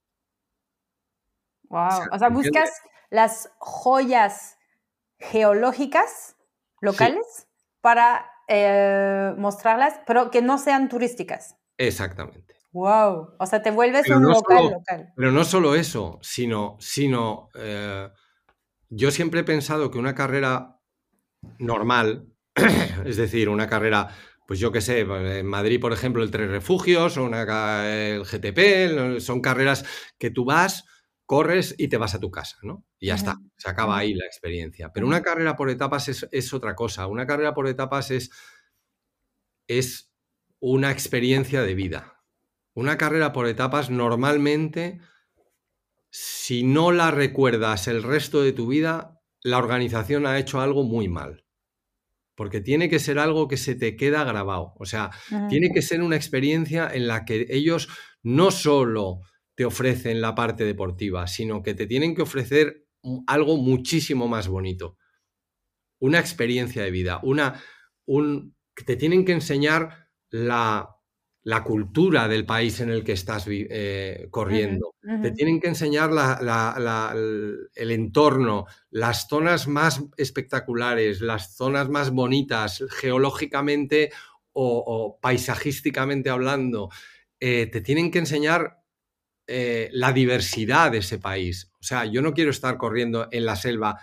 [1.64, 2.08] Wow.
[2.12, 2.70] O sea, buscas
[3.11, 4.58] las joyas
[5.18, 6.37] geológicas
[6.80, 7.48] locales
[7.80, 11.56] para eh, mostrarlas, pero que no sean turísticas.
[11.76, 12.54] Exactamente.
[12.72, 13.34] Wow.
[13.38, 15.12] O sea, te vuelves un local local.
[15.16, 18.08] Pero no solo eso, sino, sino eh,
[18.90, 20.80] yo siempre he pensado que una carrera
[21.58, 22.26] normal,
[23.04, 24.08] es decir, una carrera
[24.48, 27.42] pues yo qué sé, en Madrid, por ejemplo, el Tres Refugios o una,
[27.87, 29.84] el GTP, son carreras
[30.16, 30.87] que tú vas,
[31.28, 32.86] corres y te vas a tu casa, ¿no?
[32.98, 34.90] Y ya está, se acaba ahí la experiencia.
[34.94, 37.06] Pero una carrera por etapas es, otra cosa.
[37.06, 38.30] Una carrera por etapas es,
[39.66, 40.10] es
[40.58, 42.24] una experiencia de vida.
[42.72, 45.02] Una carrera por etapas normalmente,
[46.08, 51.08] si no la recuerdas el resto de tu vida, la organización ha hecho algo muy
[51.08, 51.44] mal.
[52.36, 54.72] Porque tiene que ser algo que se te queda grabado.
[54.78, 55.10] O sea,
[55.50, 57.90] tiene que ser una experiencia en la que ellos
[58.22, 59.20] no solo
[59.58, 62.86] te ofrecen la parte deportiva, sino que te tienen que ofrecer
[63.26, 64.96] algo muchísimo más bonito.
[65.98, 67.60] Una experiencia de vida, una,
[68.06, 68.54] un,
[68.86, 70.98] te tienen que enseñar la,
[71.42, 74.94] la cultura del país en el que estás eh, corriendo.
[75.22, 76.10] Te tienen que enseñar
[77.74, 84.12] el entorno, las zonas más espectaculares, las zonas más bonitas, geológicamente
[84.52, 86.90] o, paisajísticamente hablando.
[87.40, 88.77] Eh, te tienen que enseñar
[89.50, 91.72] eh, la diversidad de ese país.
[91.80, 93.98] O sea, yo no quiero estar corriendo en la selva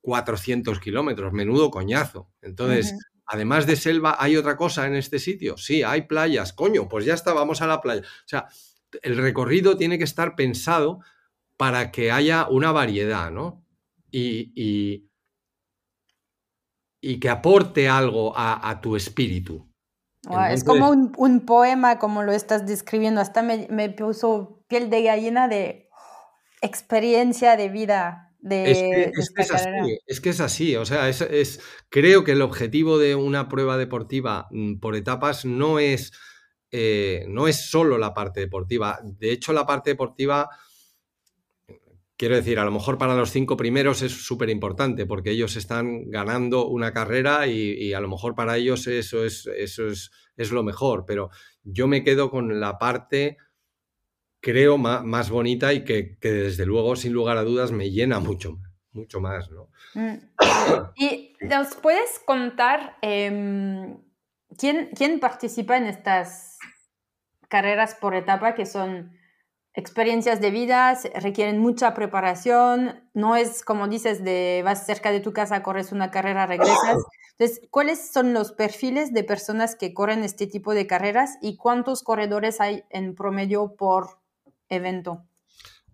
[0.00, 2.30] 400 kilómetros, menudo coñazo.
[2.40, 2.94] Entonces,
[3.26, 5.56] además de selva, ¿hay otra cosa en este sitio?
[5.56, 6.52] Sí, hay playas.
[6.52, 8.02] Coño, pues ya está, vamos a la playa.
[8.02, 8.46] O sea,
[9.02, 11.00] el recorrido tiene que estar pensado
[11.56, 13.64] para que haya una variedad, ¿no?
[14.12, 15.08] Y, y,
[17.18, 19.65] que aporte algo a tu espíritu
[20.50, 23.20] es como un, poema, como lo estás describiendo.
[23.20, 25.88] Hasta me, puso piel de gallina de
[26.62, 28.22] experiencia de vida.
[28.40, 28.70] De,
[29.12, 32.96] es, que, es, así, es que es así, o sea, es, creo que el objetivo
[32.96, 36.12] de una prueba deportiva mm, por etapas no es,
[36.70, 39.00] eh, no es solo la parte deportiva.
[39.02, 40.48] De hecho, la parte deportiva
[42.18, 46.08] Quiero decir, a lo mejor para los cinco primeros es súper importante porque ellos están
[46.08, 50.62] ganando una carrera y, a lo mejor para ellos eso es, eso es, es, lo
[50.62, 51.28] mejor, pero
[51.62, 53.36] yo me quedo con la parte,
[54.40, 58.60] creo, más, bonita y que, desde luego, sin lugar a dudas, me llena mucho,
[58.92, 59.50] mucho más.
[59.50, 59.68] ¿no?
[59.92, 60.16] Mm.
[60.96, 63.98] ¿Y nos puedes contar em,
[64.58, 66.58] ¿quién, quién participa en estas
[67.48, 69.15] carreras por etapa que son
[69.76, 75.32] experiencias de vida requieren mucha preparación, no es como dices de vas cerca de tu
[75.32, 76.96] casa, corres una carrera, regresas.
[77.38, 82.02] Entonces, ¿cuáles son los perfiles de personas que corren este tipo de carreras y cuántos
[82.02, 84.18] corredores hay en promedio por
[84.70, 85.26] evento?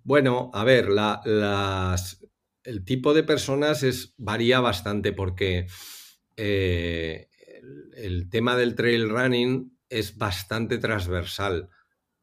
[0.05, 2.25] Bueno, a ver, las,
[2.62, 5.66] el tipo de personas es, varía bastante porque
[6.37, 7.29] eh,
[7.97, 11.68] el, tema del trail running es bastante transversal.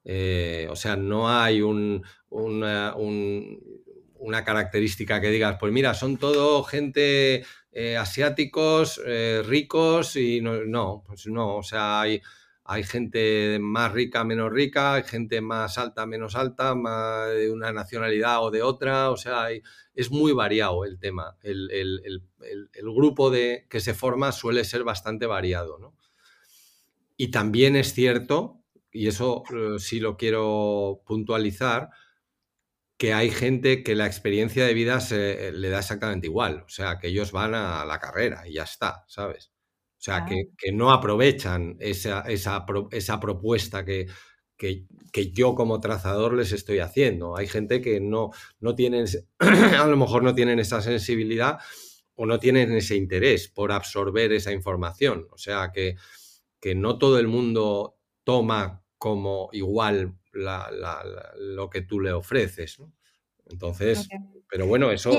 [0.04, 2.04] Eh, o sea, no hay una,
[4.46, 9.02] característica que digas, pues mira, son todo gente eh, asiáticos,
[9.46, 12.22] ricos y no, pues no, o sea, hay
[12.72, 16.76] hay gente más rica, menos rica, hay gente más alta, menos alta,
[17.34, 19.48] de una nacionalidad o de otra, o sea,
[19.96, 21.36] es muy variado el tema.
[21.42, 22.22] El,
[22.84, 25.96] grupo de, que se forma suele ser bastante variado, ¿no?
[27.18, 28.59] Y también es cierto,
[28.92, 31.90] y eso eh, sí lo quiero puntualizar,
[32.98, 37.00] que hay gente que la experiencia de vida se, le da exactamente igual, o sea,
[37.00, 39.52] que ellos van a la carrera y ya está, ¿sabes?
[40.00, 44.08] O sea, que, no aprovechan esa, esa, esa propuesta que,
[44.60, 47.36] que, yo como trazador les estoy haciendo.
[47.36, 49.08] Hay gente que no, no tienen,
[49.40, 51.60] a lo mejor no tienen esa sensibilidad
[52.16, 55.28] o no tienen ese interés por absorber esa información.
[55.32, 55.96] O sea, que,
[56.62, 57.99] que no todo el mundo
[58.30, 62.78] toma como igual lo que tú le ofreces.
[63.48, 64.08] Entonces,
[64.48, 65.12] pero bueno, eso...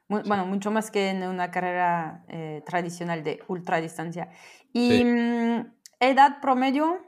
[0.10, 4.30] bueno, mucho más que en una carrera eh, tradicional de ultradistancia.
[4.74, 7.00] Y mm, ¿Edad promedio?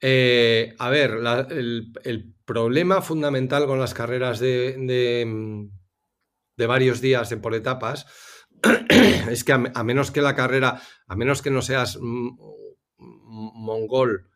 [0.00, 1.18] Eh, a ver,
[1.50, 8.06] el, problema fundamental con las carreras de, mm, varios días de por etapas
[9.30, 11.98] es que a, menos que la carrera, a menos que no seas
[12.98, 14.28] mongol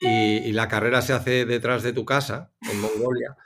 [0.00, 3.36] y, la carrera se hace detrás de tu casa, en Mongolia,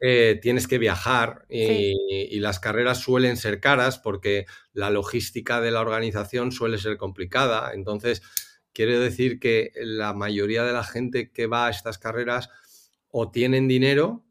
[0.00, 5.80] eh, tienes que viajar y, las carreras suelen ser caras porque la logística de la
[5.80, 7.72] organización suele ser complicada.
[7.74, 8.22] Entonces,
[8.72, 12.50] Quiere decir que la mayoría de la gente que va a estas carreras
[13.08, 14.24] o tienen dinero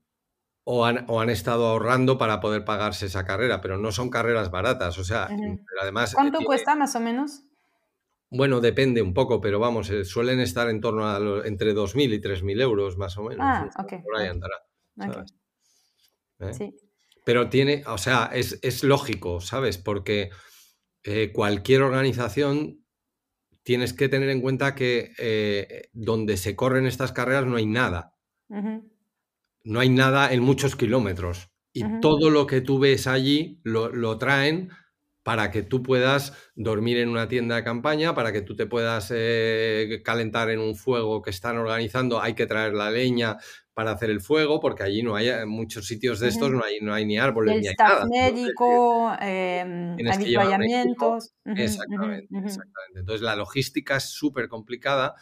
[0.64, 5.00] o han, estado ahorrando para poder pagarse esa carrera, pero no son carreras baratas.
[5.00, 5.28] O sea,
[5.82, 6.14] además.
[6.14, 7.42] ¿Cuánto cuesta más o menos?
[8.32, 12.22] Bueno, depende un poco, pero vamos, eh, suelen estar en torno a entre 2.000 y
[12.22, 13.46] 3.000 euros más o menos.
[13.48, 14.04] Ah, ok.
[14.04, 14.56] Por ahí andará.
[16.40, 16.54] ¿Eh?
[16.54, 16.76] Sí.
[17.26, 19.78] Pero tiene, o sea, es, lógico, ¿sabes?
[19.78, 20.30] Porque
[21.04, 22.86] eh, cualquier organización
[23.64, 28.16] tienes que tener en cuenta que eh, donde se corren estas carreras no hay nada.
[29.64, 31.52] No hay nada en muchos kilómetros.
[31.72, 34.70] Y todo lo que tú ves allí lo, traen
[35.30, 39.14] para que tú puedas dormir en una tienda de campaña, para que tú te puedas
[39.16, 42.20] eh, calentar en un fuego que están organizando.
[42.20, 43.38] Hay que traer la leña,
[43.76, 46.80] para hacer el fuego, porque allí no hay, en muchos sitios de estos no hay,
[46.82, 48.08] no hay ni árboles ni hay nada.
[48.08, 51.36] médico, eh, avituallamientos.
[51.46, 53.00] exactamente, exactamente.
[53.02, 55.14] Entonces la logística es súper complicada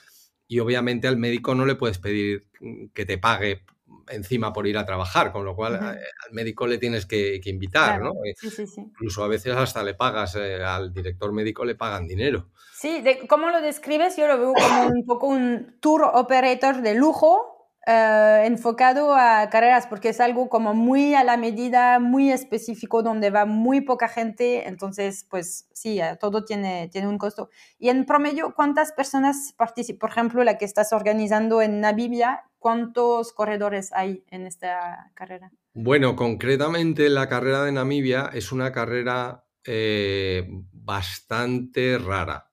[0.48, 2.48] y obviamente al médico no le puedes pedir
[2.94, 3.66] que te pague
[4.10, 8.02] encima por ir a trabajar, con lo cual eh, al médico le tienes que, invitar,
[8.02, 8.12] ¿no?
[8.26, 8.82] Eh, sí, sí, sí.
[8.82, 12.50] Incluso a veces hasta le pagas, eh, al director médico le pagan dinero.
[12.74, 14.18] Sí, de, ¿cómo lo describes?
[14.18, 17.58] Yo lo veo como un poco un tour operator de lujo,
[17.90, 23.30] eh, enfocado a carreras porque es algo como muy a la medida, muy específico, donde
[23.30, 27.50] va muy poca gente, entonces pues sí, eh, todo tiene, tiene un costo.
[27.80, 30.00] Y en promedio, ¿cuántas personas participan?
[30.00, 35.52] Por ejemplo, la que estás organizando en Namibia, ¿cuántos corredores hay en esta carrera?
[35.74, 42.48] Bueno, concretamente la carrera de Namibia es una carrera eh, bastante rara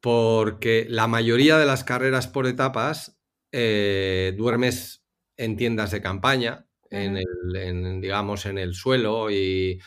[0.00, 3.18] porque la mayoría de las carreras por etapas
[3.52, 5.04] eh, duermes
[5.36, 9.80] en tiendas de campaña, en el, digamos, en el suelo y,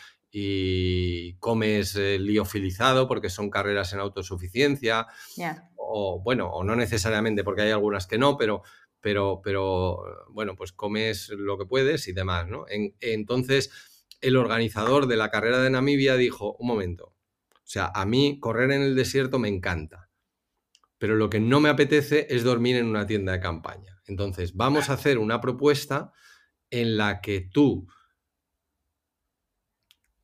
[1.40, 5.06] comes eh, liofilizado porque son carreras en autosuficiencia.
[5.94, 8.62] O bueno, o no necesariamente porque hay algunas que no, pero,
[9.00, 12.64] pero, pero bueno, pues comes lo que puedes y demás, ¿no?
[12.68, 17.14] entonces, el organizador de la carrera de Namibia dijo, un momento,
[17.54, 20.08] o sea, a mí correr en el desierto me encanta
[21.02, 24.00] pero lo que no me apetece es dormir en una tienda de campaña.
[24.06, 26.12] Entonces, vamos a hacer una propuesta
[26.70, 27.88] en la que tú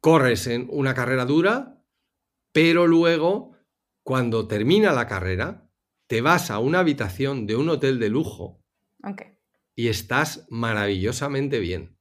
[0.00, 1.82] corres en una carrera dura,
[2.52, 3.56] pero luego,
[4.08, 5.68] cuando termina la carrera,
[6.06, 8.64] te vas a una habitación de un hotel de lujo
[9.76, 11.98] y estás maravillosamente bien.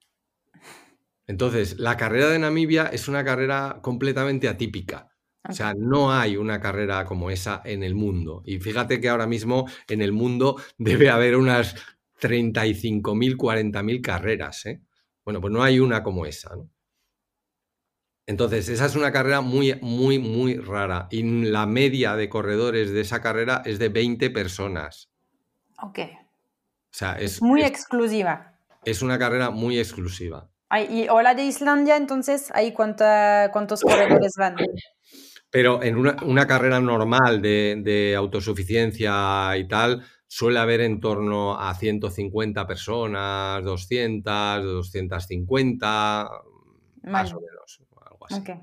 [1.26, 5.10] Entonces, la carrera de Namibia es una carrera completamente atípica.
[5.50, 8.42] O sea, no hay una carrera como esa en el mundo.
[8.46, 11.76] Y fíjate que ahora mismo en el mundo debe haber unas
[12.22, 14.66] 35.000, 40.000 carreras.
[14.66, 14.82] ¿eh?
[15.26, 16.56] Bueno, pues no hay una como esa.
[16.56, 16.70] ¿no?
[18.28, 21.08] Entonces, esa es una carrera muy, muy, muy rara.
[21.10, 25.10] Y la media de corredores de esa carrera es de 20 personas.
[25.82, 26.00] Ok.
[26.00, 27.42] O sea, es.
[27.42, 28.60] Muy es, exclusiva.
[28.84, 30.50] Es una carrera muy exclusiva.
[30.90, 34.58] y o la de Islandia, entonces, ¿ahí cuánta, cuántos corredores van?
[35.50, 41.58] Pero en una, una carrera normal de, de, autosuficiencia y tal, suele haber en torno
[41.58, 47.12] a 150 personas, 200, 250, vale.
[47.12, 47.57] más o menos.
[48.30, 48.62] Así, okay.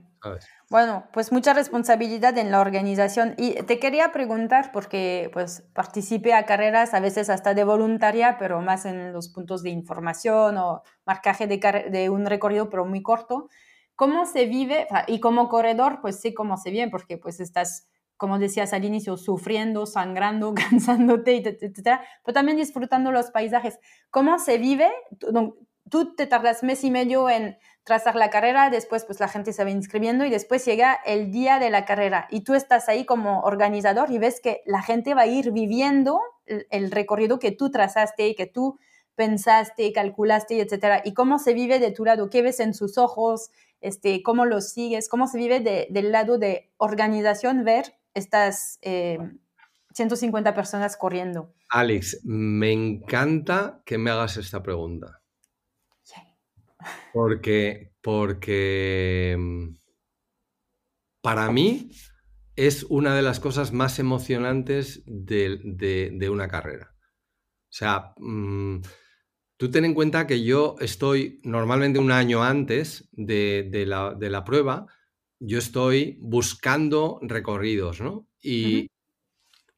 [0.71, 3.35] Bueno, pues mucha responsabilidad en la organización.
[3.37, 8.61] Y te quería preguntar, porque pues participé a carreras a veces hasta de voluntaria, pero
[8.61, 11.59] más en los puntos de información o marcaje de,
[11.91, 13.49] de un recorrido, pero muy corto.
[13.97, 14.89] ¿Cómo se vive?
[15.07, 19.17] Y como corredor, pues sé cómo se vive, porque pues estás, como decías al inicio,
[19.17, 23.79] sufriendo, sangrando, cansándote, etcétera, pero también disfrutando los paisajes.
[24.11, 24.91] ¿Cómo se vive?
[25.91, 29.63] Tú te tardas mes y medio en trazar la carrera, después pues la gente se
[29.63, 33.41] va inscribiendo y después llega el día de la carrera y tú estás ahí como
[33.41, 38.29] organizador y ves que la gente va a ir viviendo el, recorrido que tú trazaste
[38.29, 38.79] y que tú
[39.15, 41.03] pensaste, calculaste, etcétera.
[41.05, 42.31] ¿Y cómo se vive de tu lado?
[42.31, 43.51] ¿Qué ves en sus ojos?
[43.81, 45.09] Este, ¿Cómo lo sigues?
[45.09, 49.19] ¿Cómo se vive de, del lado de organización ver estas eh,
[49.95, 51.53] 150 personas corriendo?
[51.71, 55.21] Alex, me encanta que me hagas esta pregunta.
[57.13, 59.37] Porque, porque
[61.23, 61.91] para mí
[62.57, 66.95] es una de las cosas más emocionantes de, de, de una carrera.
[66.95, 68.81] O sea, mmm,
[69.57, 74.31] tú ten en cuenta que yo estoy normalmente un año antes de, de, la, de
[74.31, 74.87] la, prueba,
[75.41, 78.29] yo estoy buscando recorridos, ¿no?
[78.41, 78.91] Y uh -huh.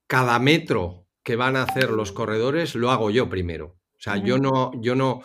[0.06, 3.78] cada metro que van a hacer los corredores lo hago yo primero.
[3.94, 4.24] O sea, uh -huh.
[4.24, 5.22] yo no, yo no,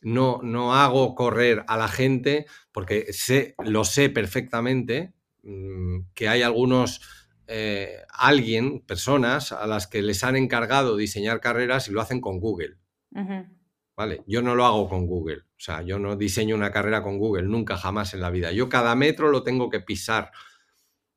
[0.00, 6.42] no, no hago correr a la gente porque sé, lo sé perfectamente mmm, que hay
[6.42, 7.00] algunos
[7.46, 12.38] eh, alguien, personas a las que les han encargado diseñar carreras y lo hacen con
[12.38, 12.76] Google.
[13.10, 13.48] Uh -huh.
[13.96, 14.22] ¿Vale?
[14.26, 15.40] Yo no lo hago con Google.
[15.40, 18.52] O sea, yo no diseño una carrera con Google, nunca jamás en la vida.
[18.52, 20.30] Yo cada metro lo tengo que pisar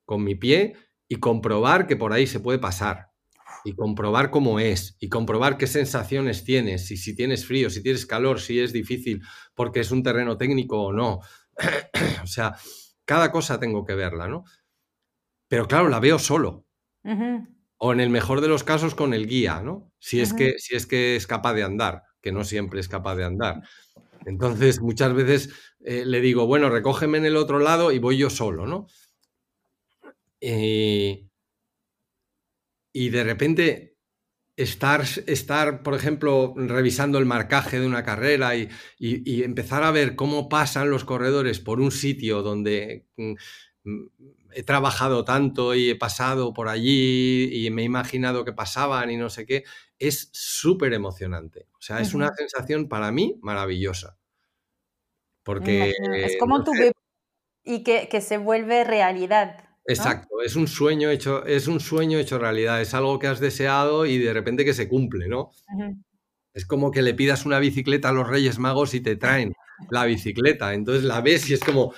[0.04, 0.74] con mi pie
[1.08, 3.13] y comprobar que por ahí se puede pasar.
[3.64, 4.96] Y comprobar cómo es.
[5.00, 6.90] Y comprobar qué sensaciones tienes.
[6.90, 9.22] Y si tienes frío, si tienes calor, si es difícil
[9.54, 11.20] porque es un terreno técnico o no.
[12.22, 12.56] o sea,
[13.04, 14.44] cada cosa tengo que verla, ¿no?
[15.48, 16.66] Pero claro, la veo solo.
[17.04, 17.48] Uh -huh.
[17.78, 19.92] O en el mejor de los casos con el guía, ¿no?
[19.98, 20.38] Si es, uh -huh.
[20.38, 23.62] que, si es que es capaz de andar, que no siempre es capaz de andar.
[24.26, 25.50] Entonces, muchas veces
[25.80, 28.86] eh, le digo, bueno, recógeme en el otro lado y voy yo solo, ¿no?
[30.40, 31.26] Eh,
[32.94, 33.98] y de repente
[34.56, 38.68] estar, estar, por ejemplo, revisando el marcaje de una carrera y,
[38.98, 43.34] y, y empezar a ver cómo pasan los corredores por un sitio donde mm,
[44.52, 49.16] he trabajado tanto y he pasado por allí y me he imaginado que pasaban y
[49.16, 49.64] no sé qué,
[49.98, 51.66] es súper emocionante.
[51.76, 52.16] O sea, es uh -huh.
[52.16, 54.16] una sensación para mí maravillosa.
[55.42, 55.92] Porque...
[56.16, 56.92] Es como no tu sé,
[57.64, 59.63] y que, que, se vuelve realidad.
[59.86, 59.92] ¿No?
[59.92, 64.06] Exacto, es un sueño hecho, es un sueño hecho realidad, es algo que has deseado
[64.06, 65.50] y de repente que se cumple, ¿no?
[65.74, 66.04] Uh -huh.
[66.54, 69.54] Es como que le pidas una bicicleta a los Reyes Magos y te traen
[69.90, 70.72] la bicicleta.
[70.72, 71.92] Entonces la ves y es como,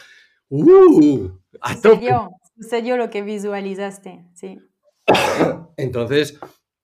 [0.49, 1.29] ¡uh!
[1.61, 4.59] A sucedió, sucedió lo que visualizaste, sí.
[5.77, 6.39] Entonces,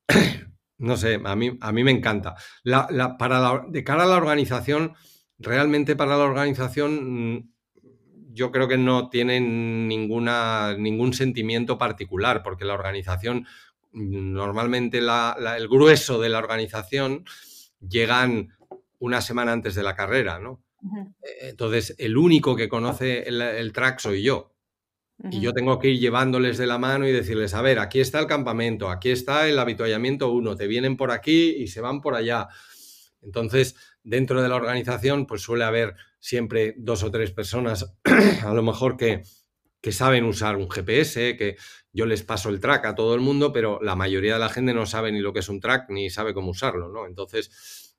[0.78, 2.34] no sé, a mí, a mí me encanta.
[2.62, 4.94] La, la, para la, de cara a la organización,
[5.38, 7.51] realmente para la organización, mm,
[8.32, 13.46] yo creo que no tienen ninguna, ningún sentimiento particular, porque la organización,
[13.92, 17.24] normalmente la, el grueso de la organización
[17.86, 18.54] llegan
[18.98, 20.62] una semana antes de la carrera, ¿no?
[20.82, 21.14] Uh -huh.
[21.42, 24.52] Entonces, el único que conoce el, el track soy yo.
[25.30, 28.18] Y yo tengo que ir llevándoles de la mano y decirles, a ver, aquí está
[28.18, 32.16] el campamento, aquí está el habituallamiento 1, te vienen por aquí y se van por
[32.16, 32.48] allá.
[33.20, 37.96] Entonces, dentro de la organización, pues suele haber siempre dos o tres personas,
[38.44, 39.22] a lo mejor que,
[39.80, 41.56] que saben usar un GPS, que
[41.92, 44.72] yo les paso el track a todo el mundo, pero la mayoría de la gente
[44.72, 47.08] no sabe ni lo que es un track ni sabe cómo usarlo, ¿no?
[47.08, 47.96] Entonces,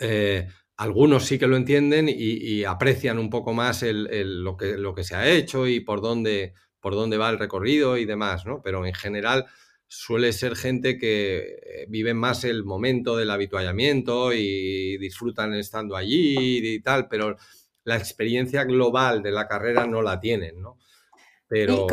[0.00, 4.76] eh, algunos sí que lo entienden y, aprecian un poco más el, el, lo, que,
[4.76, 8.46] lo, que, se ha hecho y por dónde, por dónde va el recorrido y demás,
[8.46, 8.62] ¿no?
[8.62, 9.46] Pero en general
[9.88, 16.74] suele ser gente que eh, vive más el momento del habituallamiento y disfrutan estando allí
[16.74, 17.36] y tal, pero
[17.84, 20.78] la experiencia global de la carrera no la tienen, ¿no?
[21.48, 21.86] Pero...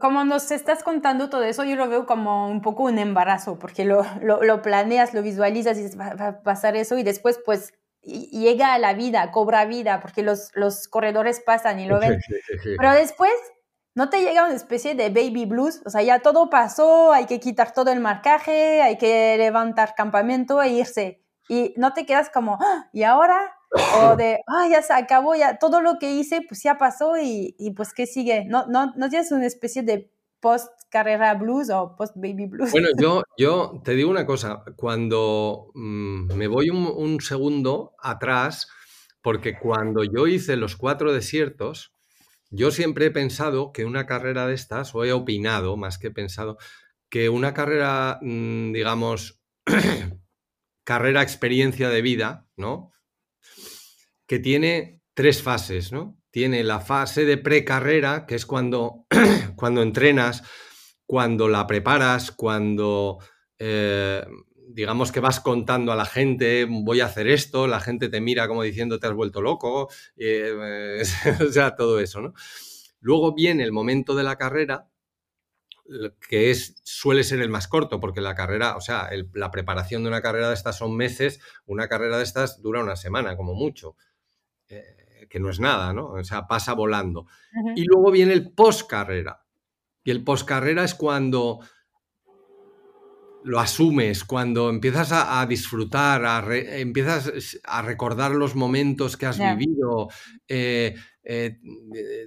[0.00, 3.84] como nos estás contando todo eso, yo lo veo como un poco un embarazo, porque
[3.84, 7.72] lo, lo, planeas, lo visualizas y va, va, a pasar eso y después pues
[8.02, 12.18] llega a la vida, cobra vida, porque los, los corredores pasan y lo ven.
[12.76, 13.32] Pero después
[14.00, 17.38] no te llega una especie de baby blues, o sea, ya todo pasó, hay que
[17.38, 21.22] quitar todo el marcaje, hay que levantar campamento e irse.
[21.50, 22.88] Y no te quedas como, ¡Ah!
[22.94, 23.54] ¿y ahora?
[24.00, 27.54] O de, ah, ya se acabó, ya todo lo que hice, pues ya pasó y,
[27.58, 28.46] y pues ¿qué sigue?
[28.46, 32.72] No, no, no tienes una especie de post carrera blues o post baby blues.
[32.72, 38.66] Bueno, yo, yo te digo una cosa, cuando mm, me voy un, un, segundo atrás,
[39.20, 41.92] porque cuando yo hice los cuatro desiertos,
[42.50, 46.58] yo siempre he pensado que una carrera de estas, o he opinado más que pensado,
[47.08, 49.40] que una carrera, mm, digamos,
[50.84, 52.90] carrera experiencia de vida, ¿no?
[54.26, 56.18] Que tiene tres fases, ¿no?
[56.30, 59.06] Tiene la fase de precarrera, que es cuando,
[59.56, 60.42] cuando entrenas,
[61.06, 63.18] cuando la preparas, cuando
[63.58, 64.24] eh,
[64.74, 68.48] digamos que vas contando a la gente, voy a hacer esto, la gente te mira
[68.48, 71.02] como diciendo te has vuelto loco, eh,
[71.48, 72.34] o sea, todo eso, ¿no?
[73.00, 74.88] Luego viene el momento de la carrera,
[76.28, 80.08] que es, suele ser el más corto, porque la carrera, o sea, la preparación de
[80.08, 83.96] una carrera de estas son meses, una carrera de estas dura una semana, como mucho,
[84.68, 86.10] eh, que no es nada, ¿no?
[86.12, 87.26] O sea, pasa volando.
[87.74, 89.44] Y luego viene el post carrera.
[90.04, 91.60] Y el post carrera es cuando
[93.44, 100.08] lo asumes, cuando empiezas a, disfrutar, a empiezas a recordar los momentos que has vivido,
[100.46, 101.58] eh, eh,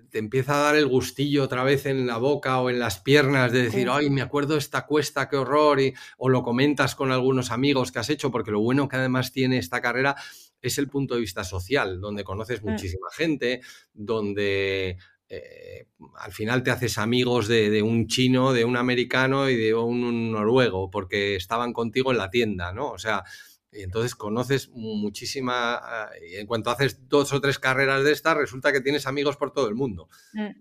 [0.10, 3.52] te empieza a dar el gustillo otra vez en la boca o en las piernas
[3.52, 7.52] de decir, ay, me acuerdo esta cuesta, qué horror, y, o lo comentas con algunos
[7.52, 10.16] amigos que has hecho, porque lo bueno que además tiene esta carrera
[10.62, 12.70] es el punto de vista social, donde conoces mm.
[12.70, 13.62] muchísima gente,
[13.94, 14.98] donde
[15.36, 15.88] eh,
[16.20, 20.92] al final te haces amigos de, un chino, de un americano y de un, noruego,
[20.92, 22.92] porque estaban contigo en la tienda, ¿no?
[22.92, 23.24] O sea,
[23.72, 25.82] y entonces conoces muchísima.
[26.30, 29.52] Y en cuanto haces dos o tres carreras de estas, resulta que tienes amigos por
[29.52, 30.08] todo el mundo.
[30.34, 30.52] Mm.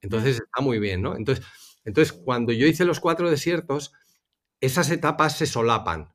[0.00, 1.16] Entonces está muy bien, ¿no?
[1.16, 1.44] Entonces,
[1.84, 3.92] entonces, cuando yo hice los cuatro desiertos,
[4.60, 6.14] esas etapas se solapan.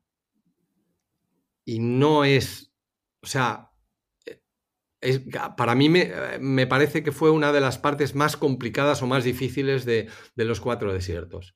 [1.64, 2.72] Y no es.
[3.20, 3.72] O sea,
[5.56, 9.84] para mí me, parece que fue una de las partes más complicadas o más difíciles
[9.84, 11.54] de, los cuatro desiertos.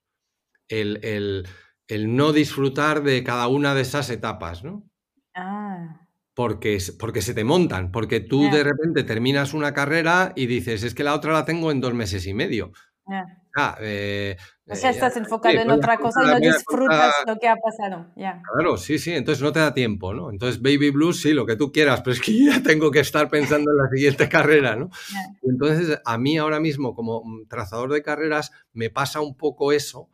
[0.69, 1.47] El,
[1.91, 4.89] no disfrutar de cada una de esas etapas, ¿no?
[5.35, 6.07] Ah.
[6.35, 10.95] Porque, porque se te montan, porque tú de repente terminas una carrera y dices, es
[10.95, 12.73] que la otra la tengo en dos meses y medio.
[13.57, 14.37] Ah, eh,
[14.71, 18.07] o sea, estás enfocado en otra cosa y no disfrutas lo que ha pasado.
[18.15, 20.31] Claro, sí, sí, entonces no te da tiempo, ¿no?
[20.31, 23.29] Entonces Baby Blues, sí, lo que tú quieras, pero es que ya tengo que estar
[23.29, 24.91] pensando en la siguiente carrera, ¿no?
[25.43, 30.09] Entonces, a mí ahora mismo, como trazador de carreras, me pasa un poco eso,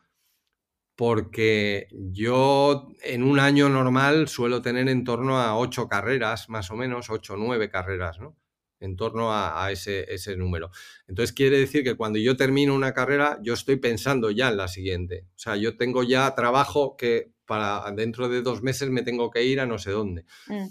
[0.96, 6.76] porque yo en un año normal suelo tener en torno a ocho carreras, más o
[6.76, 8.36] menos, ocho o nueve carreras, ¿no?
[8.85, 10.70] En torno a, ese, número.
[11.09, 14.68] Entonces quiere decir que cuando yo termino una carrera, yo estoy pensando ya en la
[14.68, 15.26] siguiente.
[15.30, 19.45] O sea, yo tengo ya trabajo que para dentro de dos meses me tengo que
[19.45, 20.24] ir a no sé dónde.
[20.47, 20.66] Mm.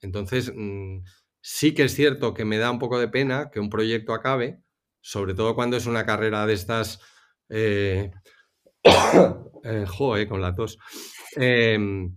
[0.00, 1.02] Entonces, mm,
[1.40, 4.62] sí que es cierto que me da un poco de pena que un proyecto acabe,
[5.00, 7.00] sobre todo cuando es una carrera de estas...
[7.48, 8.12] Eh,
[9.64, 10.78] eh, joe, con la tos.
[11.36, 12.16] Em,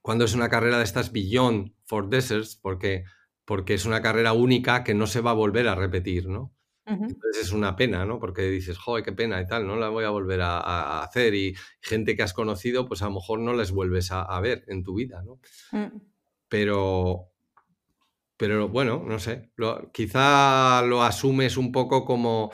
[0.00, 3.04] cuando es una carrera de estas Beyond for Deserts, porque
[3.44, 6.54] porque es una carrera única que no se va a volver a repetir, ¿no?
[6.84, 8.18] Entonces es una pena, ¿no?
[8.18, 11.34] Porque dices, joder, qué pena y tal, no la voy a volver a, hacer.
[11.34, 14.82] Y gente que has conocido, pues a lo mejor no les vuelves a, ver en
[14.82, 15.38] tu vida, ¿no?
[15.70, 16.00] Mm.
[16.48, 17.30] Pero,
[18.36, 19.52] pero bueno, no sé,
[19.92, 22.50] quizá lo asumes un poco como,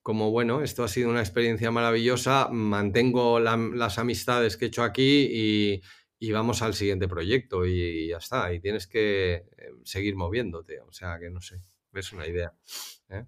[0.00, 5.28] como, bueno, esto ha sido una experiencia maravillosa, mantengo las amistades que he hecho aquí
[5.30, 5.82] y,
[6.18, 8.52] y vamos al siguiente proyecto y ya está.
[8.52, 10.80] Y tienes que eh, seguir moviéndote.
[10.80, 11.60] O sea que no sé,
[11.92, 12.52] es una idea.
[13.10, 13.26] ¿eh?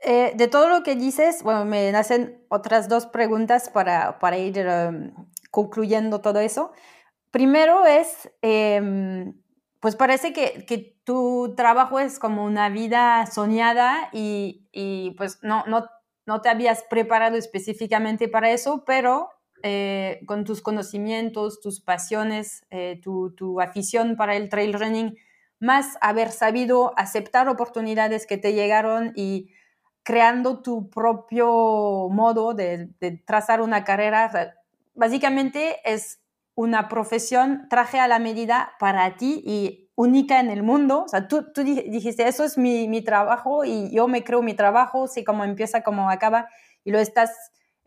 [0.00, 4.58] Eh, de todo lo que dices, bueno, me nacen otras dos preguntas para, para ir
[4.58, 5.12] em,
[5.50, 6.72] concluyendo todo eso.
[7.30, 9.34] Primero es, em,
[9.80, 15.64] pues parece que, que, tu trabajo es como una vida soñada y, y pues no,
[15.66, 15.88] no,
[16.24, 19.28] no te habías preparado específicamente para eso, pero
[19.62, 25.16] eh, con tus conocimientos, tus pasiones, eh, tu, afición para el trail running,
[25.58, 29.50] más haber sabido aceptar oportunidades que te llegaron y
[30.02, 32.88] creando tu propio modo de,
[33.26, 34.54] trazar una carrera.
[34.94, 36.20] básicamente es
[36.54, 41.04] una profesión traje a la medida para ti y única en el mundo.
[41.04, 44.54] O sea, tú, tú dijiste, eso es mi, mi, trabajo y yo me creo mi
[44.54, 46.48] trabajo, sé cómo empieza, cómo acaba,
[46.84, 47.30] y lo estás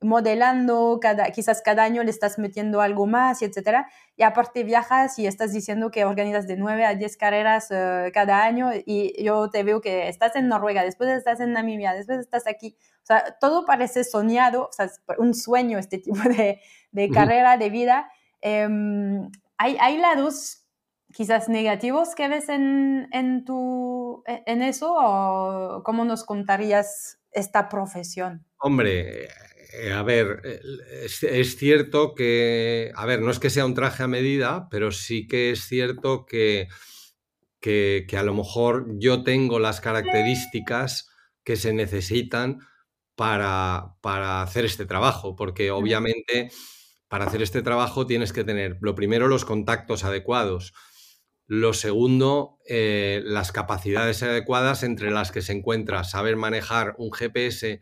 [0.04, 3.90] modelando, cada, quizás cada año le estás metiendo algo más, y etcétera.
[4.16, 8.44] Y aparte viajas y estás diciendo que organizas de 9 a 10 carreras eh, cada
[8.44, 12.48] año y yo te veo que estás en Noruega, después estás en Namibia, después estás
[12.48, 12.76] aquí.
[13.04, 16.60] O sea, todo parece soñado, o sea, un sueño este tipo de,
[16.92, 18.12] de carrera, de vida.
[18.42, 20.66] Em, hay, hay lados
[21.14, 28.46] quizás negativos que ves en, en, tu, en eso o cómo nos contarías esta profesión?
[28.58, 29.28] Hombre,
[29.74, 34.08] eh, a ver, es, cierto que, a ver, no es que sea un traje a
[34.08, 36.68] medida, pero sí que es cierto que,
[37.60, 41.10] que, a lo mejor yo tengo las características
[41.44, 42.60] que se necesitan
[43.16, 46.52] para, para hacer este trabajo, porque obviamente
[47.08, 50.74] para hacer este trabajo tienes que tener, lo primero, los contactos adecuados.
[51.46, 57.82] Lo segundo, eh, las capacidades adecuadas entre las que se encuentra saber manejar un GPS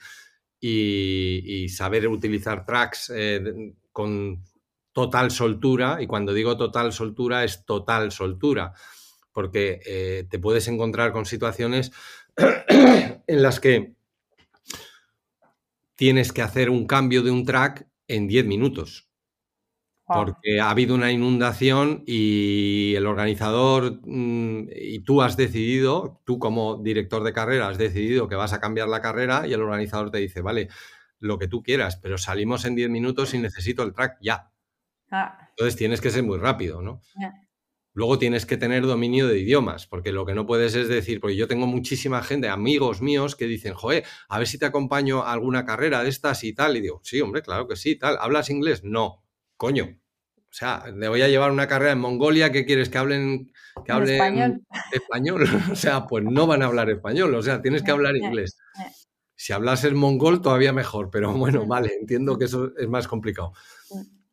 [0.62, 4.44] y, saber utilizar tracks eh, con
[4.94, 8.74] total soltura, y cuando digo total soltura es total soltura,
[9.32, 11.92] porque eh, te puedes encontrar con situaciones
[13.28, 13.96] en las que
[15.96, 19.11] tienes que hacer un cambio de un track en 10 minutos.
[20.14, 26.78] Porque ha habido una inundación y el organizador mm, y tú has decidido, tú como
[26.78, 30.20] director de carrera has decidido que vas a cambiar la carrera y el organizador te
[30.20, 30.70] dice, vale,
[31.20, 34.52] lo que tú quieras, pero salimos en 10 minutos y necesito el track ya.
[35.12, 35.50] Ah.
[35.50, 37.02] Entonces tienes que ser muy rápido, ¿no?
[37.94, 41.36] Luego tienes que tener dominio de idiomas, porque lo que no puedes es decir, porque
[41.36, 45.34] yo tengo muchísima gente, amigos míos, que dicen, joder, a ver si te acompaño a
[45.34, 46.78] alguna carrera de estas y tal.
[46.78, 48.18] Y digo, sí, hombre, claro que sí, tal.
[48.22, 48.84] ¿Hablas inglés?
[48.86, 49.26] No,
[49.58, 50.00] coño,
[50.52, 52.90] o sea, le voy a llevar una carrera en Mongolia, ¿qué quieres?
[52.90, 53.54] Que hablen,
[53.86, 54.62] que hablen español.
[54.92, 55.44] español.
[55.72, 58.58] o sea, pues no van a hablar español, o sea, tienes que hablar inglés.
[59.34, 63.54] Si hablas el mongol, todavía mejor, pero bueno, vale, entiendo que eso es más complicado.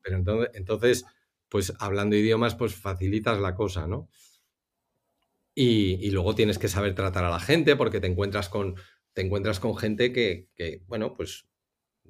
[0.03, 1.05] Pero entonces, entonces,
[1.49, 4.09] pues hablando idiomas, pues facilitas la cosa, ¿no?
[5.55, 8.75] Y, luego tienes que saber tratar a la gente porque te encuentras con,
[9.13, 11.48] te encuentras con gente que, que bueno, pues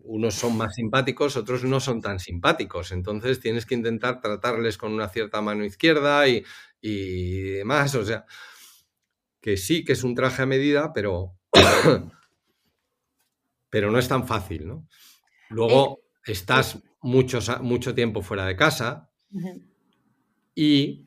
[0.09, 2.93] unos son más simpáticos, otros no son tan simpáticos.
[2.93, 6.43] Entonces tienes que intentar tratarles con una cierta mano izquierda y,
[6.81, 7.95] demás.
[7.95, 8.25] O sea,
[9.41, 11.35] que sí que es un traje a medida, pero,
[13.71, 14.89] pero no es tan fácil, ¿no?
[15.51, 19.11] Luego eh, estás mucho, mucho tiempo fuera de casa
[20.55, 21.07] y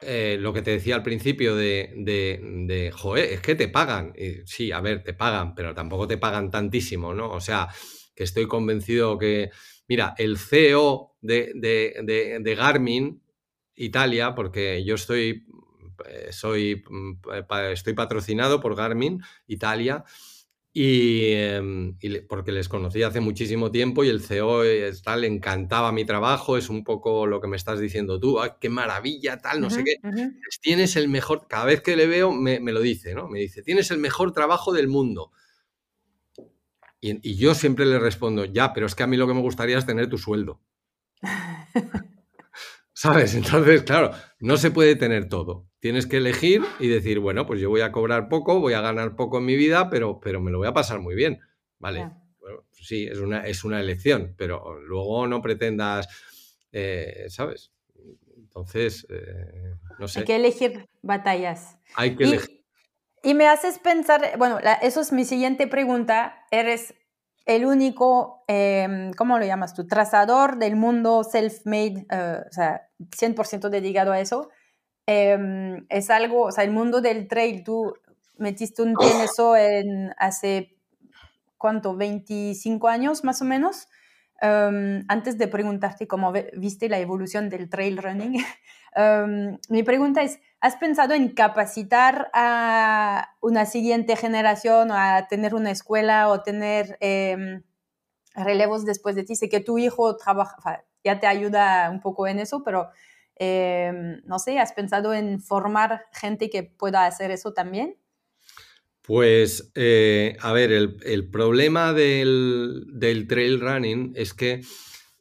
[0.00, 4.12] eh, lo que te decía al principio de, de, de, joder, es que te pagan.
[4.44, 7.30] sí, a ver, te pagan, pero tampoco te pagan tantísimo, ¿no?
[7.30, 7.68] O sea,
[8.14, 9.50] que estoy convencido que,
[9.88, 13.22] mira, el CEO de, Garmin
[13.74, 15.46] Italia, porque yo estoy,
[16.06, 17.12] eh, soy, mm,
[17.72, 20.04] estoy patrocinado por Garmin Italia,
[20.76, 21.96] y, em,
[22.28, 24.62] porque les conocí hace muchísimo tiempo y el CEO
[25.04, 28.68] tal, le encantaba mi trabajo, es un poco lo que me estás diciendo tú, qué
[28.70, 30.00] maravilla, tal, no sé qué.
[30.60, 33.28] Tienes el mejor, cada vez que le veo me, me, lo dice, ¿no?
[33.28, 35.30] Me dice, tienes el mejor trabajo del mundo.
[37.06, 39.76] Y, yo siempre le respondo, ya, pero es que a mí lo que me gustaría
[39.76, 40.62] es tener tu sueldo.
[42.94, 43.34] ¿Sabes?
[43.34, 45.68] Entonces, claro, no se puede tener todo.
[45.80, 49.16] Tienes que elegir y decir, bueno, pues yo voy a cobrar poco, voy a ganar
[49.16, 51.40] poco en mi vida, pero, pero me lo voy a pasar muy bien.
[51.78, 52.10] Vale.
[52.40, 56.08] Bueno, sí, es una, es una elección, pero luego no pretendas,
[56.72, 57.70] eh, ¿sabes?
[58.34, 60.20] Entonces, eh, no sé.
[60.20, 61.76] Hay que elegir batallas.
[61.96, 62.63] Hay que elegir
[63.24, 66.44] y me haces pensar, bueno, eso es mi siguiente pregunta.
[66.50, 66.94] Eres
[67.46, 69.86] el único, em, ¿cómo lo llamas tú?
[69.86, 74.50] Trazador del mundo self-made, eh, o sea, 100% dedicado a eso.
[75.06, 77.94] Em, es algo, o sea, el mundo del trail, tú
[78.38, 80.76] metiste un pie en eso en hace,
[81.58, 81.96] ¿cuánto?
[81.96, 83.88] 25 años más o menos.
[84.40, 88.34] Em, antes de preguntarte cómo viste la evolución del trail running,
[89.68, 95.70] mi pregunta es, ¿Has pensado en capacitar a una siguiente generación o a tener una
[95.70, 97.62] escuela o tener em,
[98.34, 99.36] relevos después de ti?
[99.36, 102.88] Sé que tu hijo trabaja, ya te ayuda un poco en eso, pero
[103.36, 107.98] em, no sé, ¿has pensado en formar gente que pueda hacer eso también?
[109.02, 114.62] Pues, eh, a ver, el, problema del, trail running es que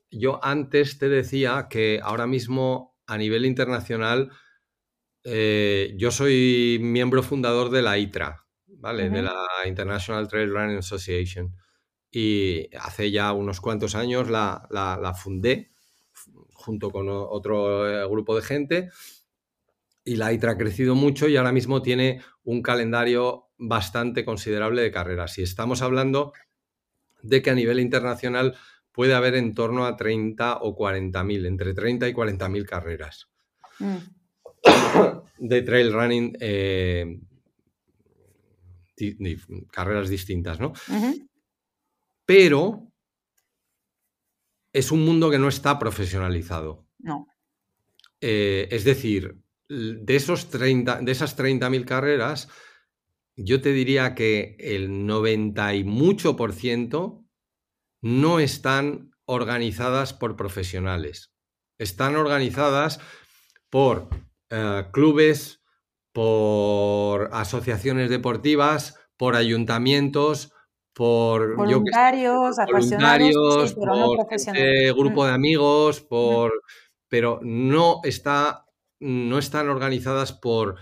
[0.10, 4.32] yo antes te decía que ahora mismo a nivel internacional
[5.24, 9.10] eh, yo soy miembro fundador de la ITRA, ¿vale?
[9.10, 9.36] De la
[9.66, 11.56] International Trail Running Association.
[12.12, 15.72] Y hace ya unos cuantos años la, fundé.
[16.54, 18.90] junto con otro eh, grupo de gente.
[20.06, 24.92] Y la ITRA ha crecido mucho y ahora mismo tiene un calendario bastante considerable de
[24.92, 25.38] carreras.
[25.38, 26.34] Y estamos hablando
[27.22, 28.58] de que a nivel internacional
[28.94, 33.28] puede haber en torno a 30 o 40 mil, entre 30 y 40 mil carreras
[33.80, 33.98] mm.
[35.40, 37.20] de trail running, eh,
[39.72, 40.74] carreras distintas, ¿no?
[42.26, 42.88] Pero
[44.72, 46.86] es un mundo que no está profesionalizado.
[47.00, 47.28] No.
[48.22, 49.38] Eh, es decir,
[49.68, 52.48] de, esos 30, de esas 30.000 carreras,
[53.36, 57.23] yo te diría que el 90 y mucho por ciento
[58.04, 61.34] no están organizadas por profesionales.
[61.80, 63.00] Están organizadas
[63.70, 64.10] por
[64.50, 65.64] eh, clubes,
[66.12, 70.52] por asociaciones deportivas, por ayuntamientos,
[70.94, 73.88] por voluntarios, voluntarios, por
[74.96, 75.26] grupo mm.
[75.26, 76.52] de amigos, por
[77.08, 78.66] pero no está
[79.00, 80.76] no están organizadas por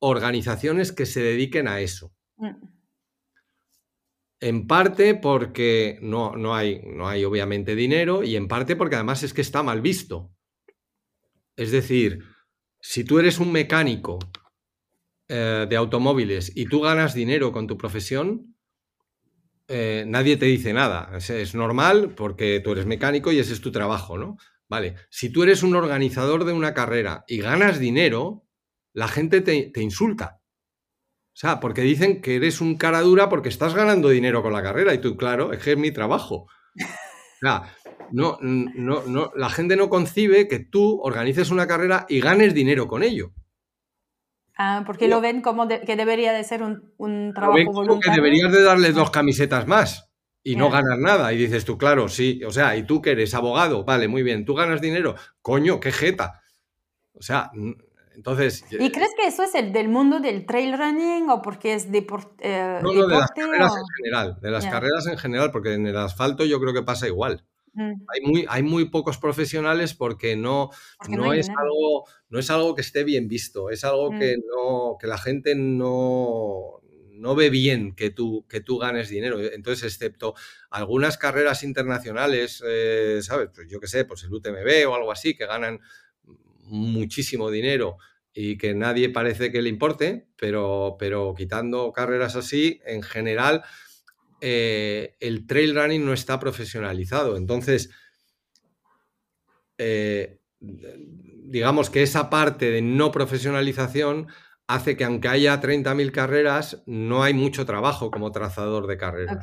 [0.00, 2.12] organizaciones que se dediquen a eso.
[2.36, 2.77] Mm.
[4.40, 9.22] En parte porque no, no, hay, no hay obviamente dinero y en parte porque además
[9.22, 10.32] es que está mal visto.
[11.56, 12.24] Es decir,
[12.80, 14.18] si tú eres un mecánico
[15.28, 18.54] eh, de automóviles y tú ganas dinero con tu profesión,
[19.68, 21.10] eh, nadie te dice nada.
[21.18, 24.38] Es, normal porque tú eres mecánico y ese es tu trabajo, ¿no?
[24.68, 28.46] Vale, si tú eres un organizador de una carrera y ganas dinero,
[28.94, 30.37] la gente te, insulta.
[31.38, 34.60] O sea, porque dicen que eres un cara dura porque estás ganando dinero con la
[34.60, 36.48] carrera y tú, claro, es que es mi trabajo.
[36.74, 37.76] O sea,
[38.10, 42.88] no, no, no, la gente no concibe que tú organices una carrera y ganes dinero
[42.88, 43.30] con ello.
[44.56, 48.00] Ah, porque lo ven como que debería de ser un, un trabajo voluntario.
[48.00, 50.10] que deberías de darles dos camisetas más
[50.42, 51.32] y no ganas nada.
[51.32, 54.44] Y dices tú, claro, sí, o sea, y tú que eres abogado, vale, muy bien,
[54.44, 56.42] tú ganas dinero, coño, qué jeta.
[57.12, 57.52] O sea,
[58.18, 58.64] entonces...
[58.72, 62.32] ¿Y crees que eso es el del mundo del trail running o porque es deport,
[62.40, 65.86] eh, no, no, de las carreras en general, de las carreras en general, porque en
[65.86, 67.44] el asfalto yo creo que pasa igual.
[67.76, 70.70] Hay, muy, hay muy pocos profesionales porque no,
[71.08, 74.40] no, es algo, no es algo que esté bien visto, es algo que, mm.
[74.48, 76.80] no, que la gente no,
[77.12, 79.38] no ve bien que tú, que tú ganes dinero.
[79.40, 80.34] Entonces, excepto
[80.70, 83.50] algunas carreras internacionales, eh, ¿sabes?
[83.54, 85.78] Pues yo qué sé, pues el UTMB o algo así, que ganan
[86.68, 87.98] muchísimo dinero
[88.32, 93.64] y que nadie parece que le importe, pero, pero quitando carreras así, en general,
[94.40, 97.36] eh, el trail running no está profesionalizado.
[97.36, 97.90] Entonces,
[99.78, 104.28] eh, digamos que esa parte de no profesionalización
[104.66, 109.38] hace que aunque haya 30.000 carreras, no hay mucho trabajo como trazador de carreras.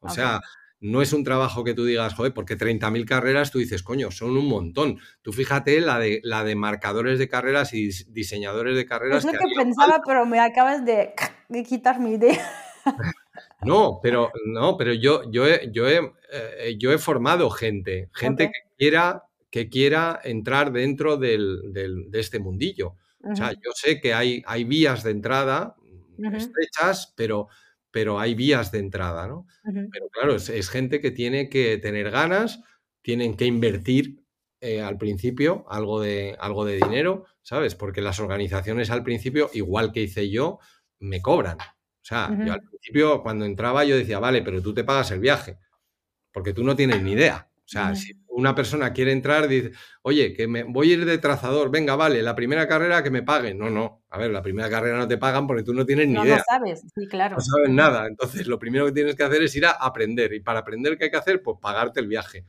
[0.00, 0.40] O sea,
[0.80, 4.36] no es un trabajo que tú digas, joder, porque 30.000 carreras, tú dices, coño, son
[4.36, 4.98] un montón.
[5.22, 9.24] Tú fíjate la de, la de marcadores de carreras y diseñadores de carreras.
[9.24, 11.14] Es lo que, pensaba, pero me acabas de,
[11.68, 12.44] quitar mi idea.
[13.62, 16.00] No, pero no, pero yo, yo, he, yo, he,
[16.32, 22.38] eh, yo he formado gente, gente que, quiera, que quiera entrar dentro del, de este
[22.38, 22.94] mundillo.
[23.22, 25.74] O sea, yo sé que hay, hay vías de entrada
[26.18, 27.48] estrechas, pero,
[27.96, 29.46] pero hay vías de entrada, ¿no?
[29.64, 32.62] Pero claro, es, gente que tiene que tener ganas,
[33.00, 34.22] tienen que invertir
[34.60, 37.74] eh, al principio algo de, algo de dinero, ¿sabes?
[37.74, 40.58] Porque las organizaciones al principio, igual que hice yo,
[40.98, 41.56] me cobran.
[41.58, 45.20] O sea, yo al principio cuando entraba yo decía, vale, pero tú te pagas el
[45.20, 45.56] viaje,
[46.34, 47.48] porque tú no tienes ni idea.
[47.66, 51.18] O sea, si una persona quiere entrar, dice, oye, que me voy a ir de
[51.18, 53.58] trazador, venga, vale, la primera carrera que me paguen.
[53.58, 56.14] No, no, a ver, la primera carrera no te pagan porque tú no tienes ni
[56.14, 56.36] idea.
[56.36, 57.34] No sabes, sí, claro.
[57.34, 58.06] No sabes nada.
[58.06, 60.32] Entonces, lo primero que tienes que hacer es ir a aprender.
[60.32, 61.42] Y para aprender, ¿qué hay que hacer?
[61.42, 62.46] Pues pagarte el viaje.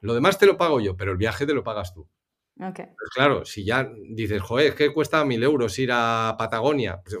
[0.00, 2.08] Lo demás te lo pago yo, pero el viaje te lo pagas tú.
[2.56, 2.86] Okay.
[2.86, 7.16] Pues claro, si ya dices, joder, es que cuesta mil euros ir a Patagonia, pues,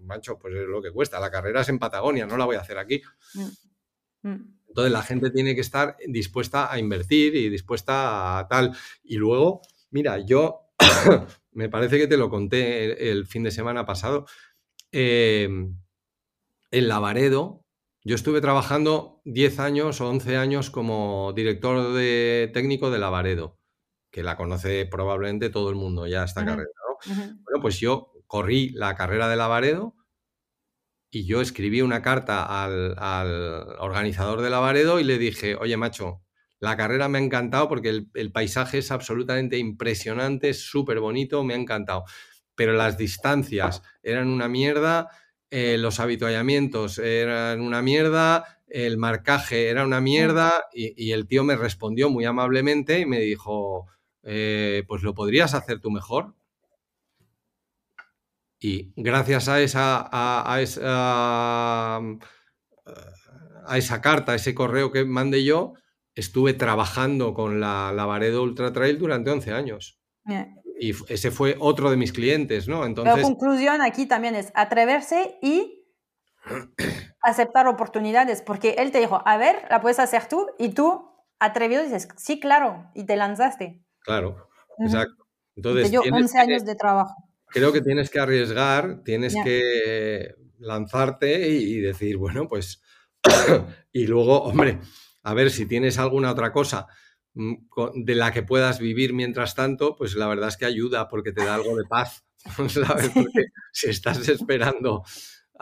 [0.00, 1.20] macho, pues es lo que cuesta.
[1.20, 3.00] La carrera es en Patagonia, no la voy a hacer aquí.
[3.34, 4.28] Mm.
[4.28, 4.58] Mm.
[4.72, 8.74] Entonces la gente tiene que estar dispuesta a invertir y dispuesta a tal.
[9.04, 9.60] Y luego,
[9.90, 10.70] mira, yo
[11.52, 14.24] me parece que te lo conté el, fin de semana pasado.
[14.90, 15.76] Em,
[16.70, 17.66] en Lavaredo,
[18.02, 23.58] yo estuve trabajando 10 años o 11 años como director de, técnico de Lavaredo,
[24.10, 26.70] que la conoce probablemente todo el mundo ya esta carrera.
[27.04, 29.96] Bueno, pues yo corrí la carrera de Lavaredo
[31.14, 32.96] y yo escribí una carta al,
[33.78, 36.22] organizador de Lavaredo y le dije, oye macho,
[36.58, 41.52] la carrera me ha encantado porque el, paisaje es absolutamente impresionante, es súper bonito, me
[41.52, 42.04] ha encantado.
[42.54, 45.10] Pero las distancias eran una mierda,
[45.50, 51.44] eh, los habituallamientos eran una mierda, el marcaje era una mierda y, y, el tío
[51.44, 53.86] me respondió muy amablemente y me dijo,
[54.22, 56.34] eh, pues lo podrías hacer tú mejor.
[58.62, 65.72] Y gracias a esa, a, esa, a esa carta, a ese correo que mandé yo,
[66.14, 70.00] estuve trabajando con la Lavaredo Ultra Trail durante 11 años.
[70.78, 72.86] Y ese fue otro de mis clientes, ¿no?
[72.86, 73.16] Entonces...
[73.16, 75.84] La conclusión aquí también es atreverse y
[77.20, 81.10] aceptar oportunidades, porque él te dijo, a ver, la puedes hacer tú, y tú,
[81.40, 83.82] atrevido, dices, sí, claro, y te lanzaste.
[84.02, 84.48] Claro,
[84.78, 85.26] exacto.
[85.56, 87.31] Entonces, te dio 11 años de trabajo.
[87.52, 92.82] Creo que tienes que arriesgar, tienes que lanzarte y, decir, bueno, pues,
[93.92, 94.80] y luego, hombre,
[95.22, 96.86] a ver si tienes alguna otra cosa
[97.34, 97.54] mm,
[97.94, 101.44] de la que puedas vivir mientras tanto, pues la verdad es que ayuda porque te
[101.44, 102.24] da algo de paz,
[102.68, 103.10] ¿sabes?
[103.10, 105.04] Porque si estás esperando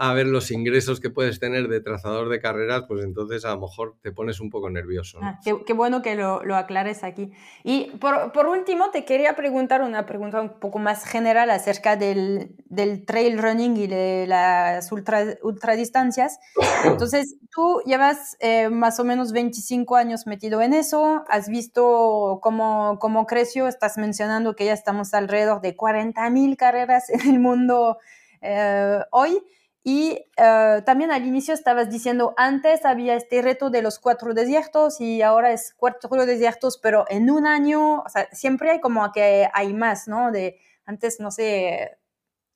[0.01, 3.61] a ver los ingresos que puedes tener de trazador de carreras, pues entonces a lo
[3.61, 5.19] mejor te pones un poco nervioso.
[5.21, 7.33] Ah, qué, bueno que lo, lo, aclares aquí.
[7.65, 12.57] Y por, por, último, te quería preguntar una pregunta un poco más general acerca del,
[12.65, 16.39] del trail running y de las ultra, ultradistancias.
[16.87, 22.99] Entonces, tú llevas eh, más o menos 25 años metido en eso, has visto cómo,
[23.01, 27.99] cómo creció, estás mencionando que ya estamos alrededor de 40.000 carreras en el mundo
[28.41, 29.43] eh, hoy.
[29.83, 35.01] Y eh, también al inicio estabas diciendo, antes había este reto de los cuatro desiertos
[35.01, 39.49] y ahora es cuatro desiertos, pero en un año, o sea, siempre hay como que
[39.53, 40.33] hay más, ¿no?
[40.33, 41.99] De antes, no sé,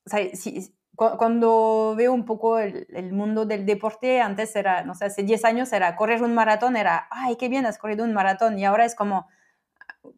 [0.06, 0.20] o sea,
[0.96, 5.44] cuando veo un poco el, el, mundo del deporte, antes era, no sé, hace 10
[5.44, 8.58] años era correr un maratón, era, ay, qué bien, has corrido un maratón.
[8.58, 9.28] Y ahora es como,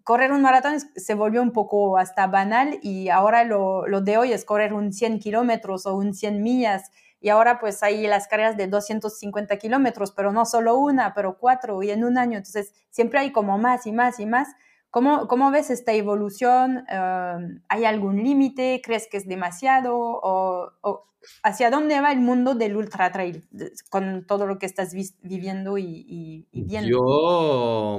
[0.04, 4.32] correr un maratón se volvió un poco hasta banal y ahora lo, lo de hoy
[4.32, 8.56] es correr un 100 kilómetros o un 100 millas y ahora pues hay las carreras
[8.56, 12.36] de 250 kilómetros, pero no solo una, pero cuatro y en un año.
[12.36, 14.48] Entonces siempre hay como más y más y más.
[14.90, 16.84] ¿Cómo, cómo ves esta evolución?
[16.88, 18.80] Em, ¿Hay algún límite?
[18.84, 19.96] ¿Crees que es demasiado?
[19.98, 21.04] ¿O,
[21.42, 23.44] hacia dónde va el mundo del ultra trail
[23.90, 26.88] con todo lo que estás viviendo y, y, viendo?
[26.88, 27.95] Yo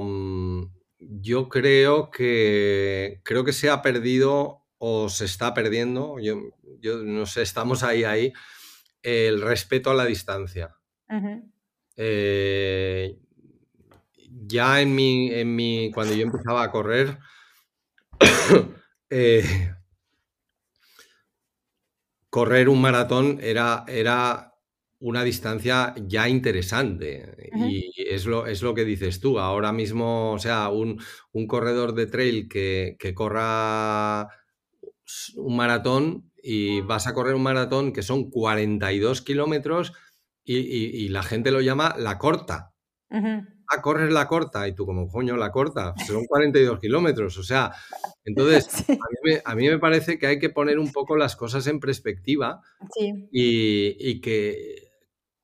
[1.28, 6.40] yo creo que creo que se ha perdido o se está perdiendo, yo,
[6.80, 8.32] yo no sé, estamos ahí, ahí,
[9.02, 10.74] el respeto a la distancia.
[11.96, 13.18] Eh,
[14.46, 17.18] ya en mi, en mi, cuando yo empezaba a correr,
[19.10, 19.74] eh,
[22.30, 24.47] correr un maratón era, era
[25.00, 27.50] una distancia ya interesante.
[27.54, 29.38] Y es lo, es lo que dices tú.
[29.38, 30.98] Ahora mismo, o sea, un,
[31.46, 34.28] corredor de trail que, corra
[35.36, 39.92] un maratón y vas a correr un maratón que son 42 kilómetros
[40.44, 42.74] y, la gente lo llama la corta.
[43.10, 44.66] A correr la corta.
[44.66, 45.94] Y tú como, coño, la corta.
[46.06, 47.36] Son 42 kilómetros.
[47.36, 47.70] O sea,
[48.24, 48.66] entonces,
[49.44, 52.62] a, mí me, parece que hay que poner un poco las cosas en perspectiva
[53.30, 54.87] y que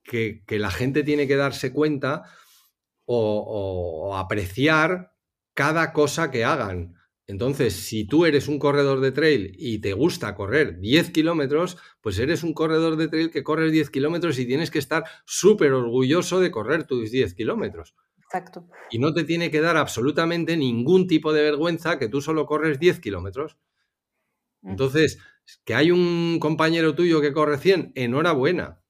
[0.05, 2.24] que, la gente tiene que darse cuenta
[3.07, 5.12] o, apreciar
[5.55, 6.94] cada cosa que hagan.
[7.26, 12.18] Entonces, si tú eres un corredor de trail y te gusta correr 10 kilómetros, pues
[12.18, 16.38] eres un corredor de trail que corres 10 kilómetros y tienes que estar súper orgulloso
[16.40, 17.94] de correr tus 10 kilómetros.
[18.18, 18.68] Exacto.
[18.90, 22.78] Y no te tiene que dar absolutamente ningún tipo de vergüenza que tú solo corres
[22.78, 23.57] 10 kilómetros.
[24.61, 24.70] Mm.
[24.70, 25.18] Entonces,
[25.64, 28.84] que hay un compañero tuyo que corre 100, enhorabuena.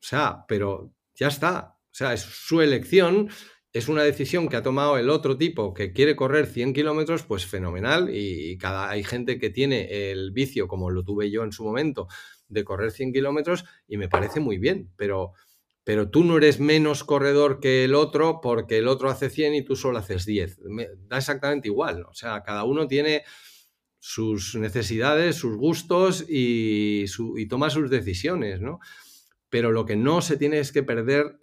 [0.00, 1.76] O sea, pero ya está.
[1.86, 3.28] O sea, es su elección,
[3.72, 7.46] es una decisión que ha tomado el otro tipo que quiere correr 100 kilómetros, pues
[7.46, 8.08] fenomenal.
[8.12, 12.08] Y cada, hay gente que tiene el vicio, como lo tuve yo en su momento,
[12.48, 15.32] de correr 100 kilómetros y me parece muy bien, pero,
[15.84, 19.64] pero tú no eres menos corredor que el otro porque el otro hace 100 y
[19.64, 20.58] tú solo haces 10.
[21.08, 22.06] da exactamente igual.
[22.08, 23.24] O sea, cada uno tiene
[23.98, 27.06] sus necesidades, sus gustos y
[27.48, 28.80] toma sus decisiones, ¿no?
[29.50, 31.38] Pero lo que no se tiene es que perder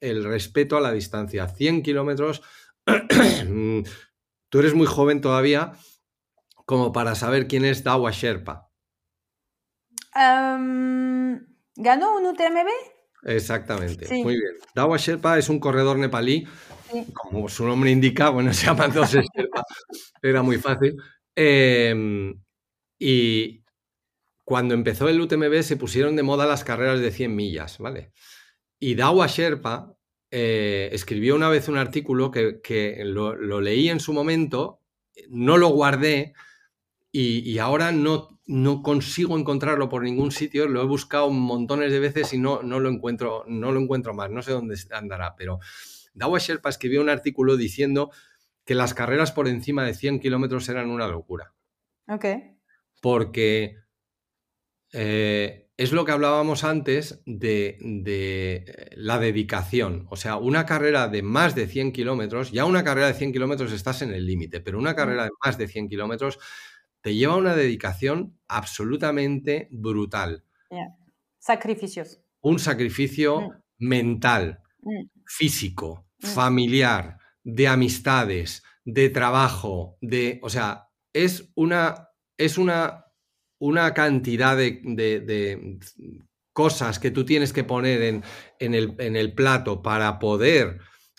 [0.00, 1.48] el respeto a la distancia.
[1.48, 2.42] 100 kilómetros,
[4.48, 5.72] tú eres muy joven todavía
[6.64, 8.70] como para saber quién es Dawa Sherpa.
[10.14, 12.68] ¿Ganó un UTMB?
[13.24, 14.54] Exactamente, muy bien.
[14.74, 16.46] Dawa Sherpa es un corredor nepalí,
[17.12, 19.62] como su nombre indica, bueno, se llama entonces Sherpa,
[20.22, 20.96] era muy fácil.
[21.34, 22.40] Em,
[22.98, 23.59] y,
[24.50, 28.10] cuando empezó el UTMB se pusieron de moda las carreras de 100 millas, ¿vale?
[28.80, 29.94] Y Dawa Sherpa
[30.28, 34.80] eh, escribió una vez un artículo que, lo, leí en su momento,
[35.28, 36.34] no lo guardé
[37.12, 42.32] y, ahora no, no, consigo encontrarlo por ningún sitio, lo he buscado montones de veces
[42.32, 45.60] y no, no, lo, encuentro, no lo encuentro más, no sé dónde andará, pero
[46.12, 48.10] Dawa Sherpa escribió un artículo diciendo
[48.64, 51.54] que las carreras por encima de 100 kilómetros eran una locura.
[52.08, 52.24] Ok.
[53.00, 53.76] Porque
[54.92, 60.06] eh, es lo que hablábamos antes de, de, la dedicación.
[60.10, 63.72] O sea, una carrera de más de 100 kilómetros, ya una carrera de 100 kilómetros
[63.72, 66.38] estás en el límite, pero una carrera de más de 100 kilómetros
[67.00, 70.44] te lleva una dedicación absolutamente brutal.
[71.38, 72.20] Sacrificios.
[72.42, 73.52] Un sacrificio mm.
[73.78, 75.06] mental, mm.
[75.24, 76.26] físico, mm.
[76.26, 80.38] familiar, de amistades, de trabajo, de.
[80.42, 82.08] O sea, es una.
[82.36, 83.06] Es una
[83.60, 85.78] una cantidad de,
[86.52, 88.02] cosas que tú tienes que poner
[88.58, 90.78] en, el, plato para poder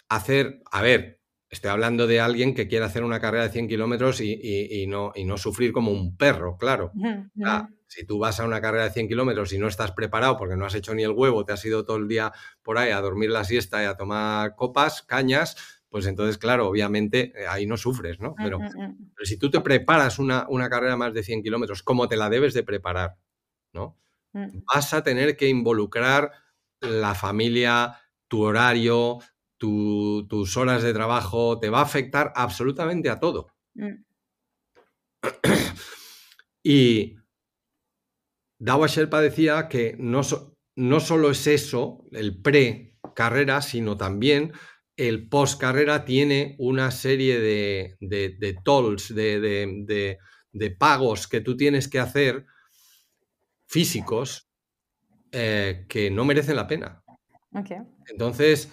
[0.10, 4.20] hacer, a ver, estoy hablando de alguien que quiere hacer una carrera de 100 kilómetros
[4.22, 6.92] y, no, y no sufrir como un perro, claro.
[7.88, 10.66] si tú vas a una carrera de 100 kilómetros y no estás preparado porque no
[10.66, 12.34] has hecho ni el huevo, te has ido todo el día
[12.64, 17.34] por ahí a dormir la siesta y a tomar copas, cañas, pues entonces, claro, obviamente
[17.36, 18.32] eh, ahí no sufres, ¿no?
[18.32, 19.12] Mm, pero, mm, mm.
[19.14, 22.30] pero si tú te preparas una, una, carrera más de 100 kilómetros, como te la
[22.30, 23.18] debes de preparar,
[23.74, 23.98] ¿no?
[24.34, 26.32] Vas a tener que involucrar
[26.80, 29.20] la familia, tu horario,
[29.58, 33.48] tus horas de trabajo, te va a afectar absolutamente a todo.
[36.64, 37.18] y
[38.58, 40.22] Dawa Sherpa decía que no,
[40.78, 44.54] no solo es eso, el pre-carrera, sino también
[45.08, 50.18] el post carrera tiene una serie de, de, tolls, de,
[50.78, 52.46] pagos que tú tienes que hacer
[53.66, 54.48] físicos
[55.32, 57.02] eh, que no merecen la pena.
[58.08, 58.72] Entonces,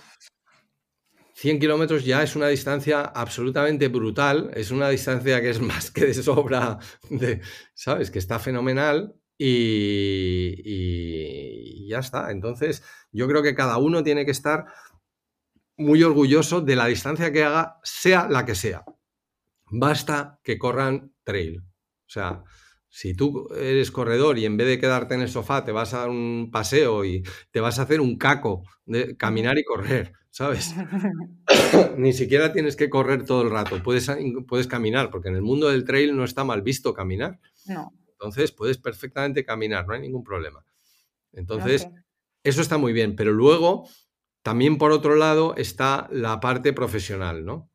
[1.32, 6.04] 100 kilómetros ya es una distancia absolutamente brutal, es una distancia que es más que
[6.06, 7.40] de sobra, de,
[7.72, 8.10] ¿sabes?
[8.10, 12.30] Que está fenomenal y, y ya está.
[12.30, 14.66] Entonces, yo creo que cada uno tiene que estar
[15.78, 18.84] muy orgulloso de la distancia que haga, sea la que sea.
[19.70, 21.60] Basta que corran trail.
[21.60, 22.42] O sea,
[22.88, 26.00] si tú eres corredor y en vez de quedarte en el sofá te vas a
[26.00, 30.74] dar un paseo y te vas a hacer un caco de caminar y correr, ¿sabes?
[31.98, 34.10] Ni siquiera tienes que correr todo el rato, puedes,
[34.46, 37.38] puedes caminar, porque en el mundo del trail no está mal visto caminar.
[37.66, 37.92] No.
[38.12, 40.64] Entonces puedes perfectamente caminar, no hay ningún problema.
[41.32, 41.88] Entonces,
[42.42, 43.86] eso está muy bien, pero luego
[44.48, 47.70] también por otro lado está la parte profesional, ¿no?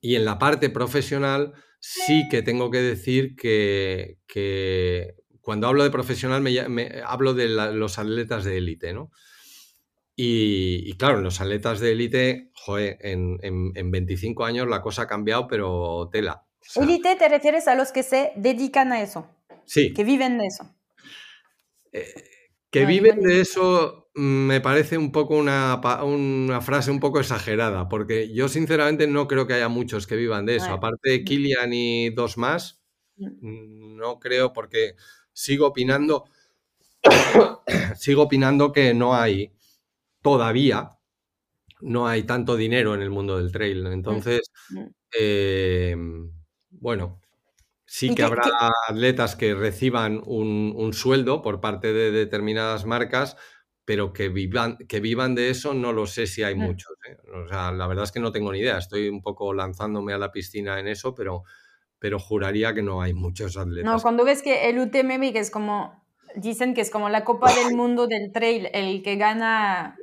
[0.00, 4.16] Y en la parte profesional sí que tengo que decir que,
[5.40, 9.12] cuando hablo de profesional me, hablo de los atletas de élite, ¿no?
[10.16, 16.08] Y, claro, los atletas de élite, joder, en, 25 años la cosa ha cambiado, pero
[16.10, 16.46] tela.
[16.74, 19.28] élite te refieres a los que se dedican a eso.
[19.66, 19.94] Sí.
[19.94, 20.74] Que viven de eso.
[21.92, 22.12] Eh,
[22.72, 28.32] que viven de eso me parece un poco una, una, frase un poco exagerada, porque
[28.32, 30.72] yo sinceramente no creo que haya muchos que vivan de eso.
[30.72, 32.80] Aparte de Kilian y dos más,
[33.16, 34.94] mm, no creo porque
[35.32, 36.24] sigo opinando,
[37.96, 39.52] sigo opinando que no hay
[40.22, 40.90] todavía,
[41.80, 43.86] no hay tanto dinero en el mundo del trail.
[43.86, 44.50] Entonces,
[45.12, 46.32] em,
[46.70, 47.20] bueno,
[47.84, 53.36] sí que habrá atletas que reciban un, un sueldo por parte de determinadas marcas
[53.84, 56.92] pero que vivan, que vivan de eso no lo sé si hay muchos.
[57.08, 57.16] ¿eh?
[57.32, 58.78] O sea, la verdad es que no tengo ni idea.
[58.78, 61.44] Estoy un poco lanzándome a la piscina en eso, pero,
[61.98, 63.90] pero juraría que no hay muchos atletas.
[63.90, 66.04] No, cuando ves que el UTMB, que es como,
[66.36, 69.96] dicen que es como la Copa del Mundo del Trail, el que gana,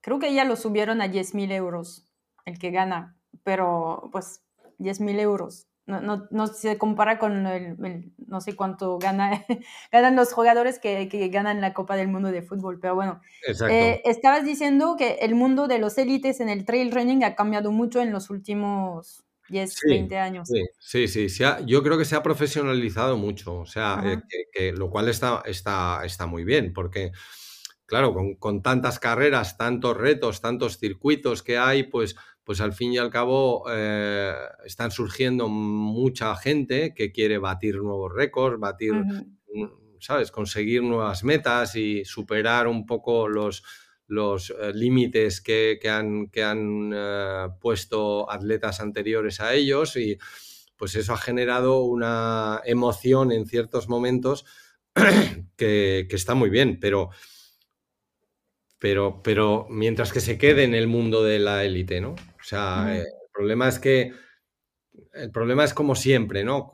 [0.00, 2.12] creo que ya lo subieron a 10 mil euros,
[2.44, 4.42] el que gana, pero pues
[4.78, 9.44] 10 mil euros no, no, no, se compara con el, no sé cuánto gana,
[9.92, 13.20] ganan los jugadores que, que, ganan la Copa del Mundo de Fútbol, pero bueno.
[13.70, 17.70] Eh, estabas diciendo que el mundo de los élites en el trail running ha cambiado
[17.70, 20.48] mucho en los últimos 10, 20 años.
[20.80, 24.20] Sí, sí, sí yo creo que se ha profesionalizado mucho, o sea, eh,
[24.52, 27.12] que, lo cual está, está, está muy bien, porque
[27.86, 32.16] claro, con, con tantas carreras, tantos retos, tantos circuitos que hay, pues
[32.46, 34.32] pues al fin y al cabo eh,
[34.64, 40.30] están surgiendo mucha gente que quiere batir nuevos récords, batir, mm, ¿sabes?
[40.30, 43.64] Conseguir nuevas metas y superar un poco los,
[44.06, 50.16] los eh, límites que, han, que han eh, puesto atletas anteriores a ellos y
[50.76, 54.44] pues eso ha generado una emoción en ciertos momentos
[55.56, 57.10] que, que está muy bien, pero
[58.78, 62.14] pero, pero mientras que se quede en el mundo de la élite, ¿no?
[62.46, 64.12] O sea, eh, el problema es que,
[65.14, 66.70] el problema es como siempre, ¿no?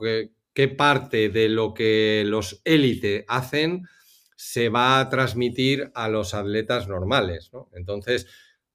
[0.53, 3.87] ¿Qué parte de lo que los élite hacen
[4.35, 7.69] se va a transmitir a los atletas normales, ¿no?
[7.73, 8.27] Entonces,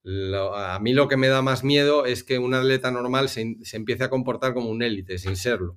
[0.05, 3.42] a mí lo que me da más miedo es que un atleta normal se,
[3.74, 5.76] empiece a comportar como un élite sin serlo.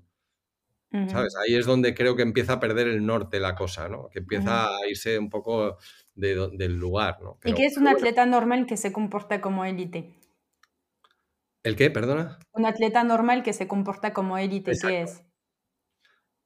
[1.08, 1.36] ¿Sabes?
[1.38, 4.10] Ahí es donde creo que empieza a perder el norte la cosa, ¿no?
[4.10, 5.78] Que empieza a irse un poco
[6.16, 7.38] del lugar, ¿no?
[7.46, 10.21] ¿Y qué es un atleta normal que se comporta como élite?
[11.64, 11.92] ¿El qué?
[11.92, 12.40] Perdona.
[12.54, 15.24] Un atleta normal que se comporta como élite, ¿qué es?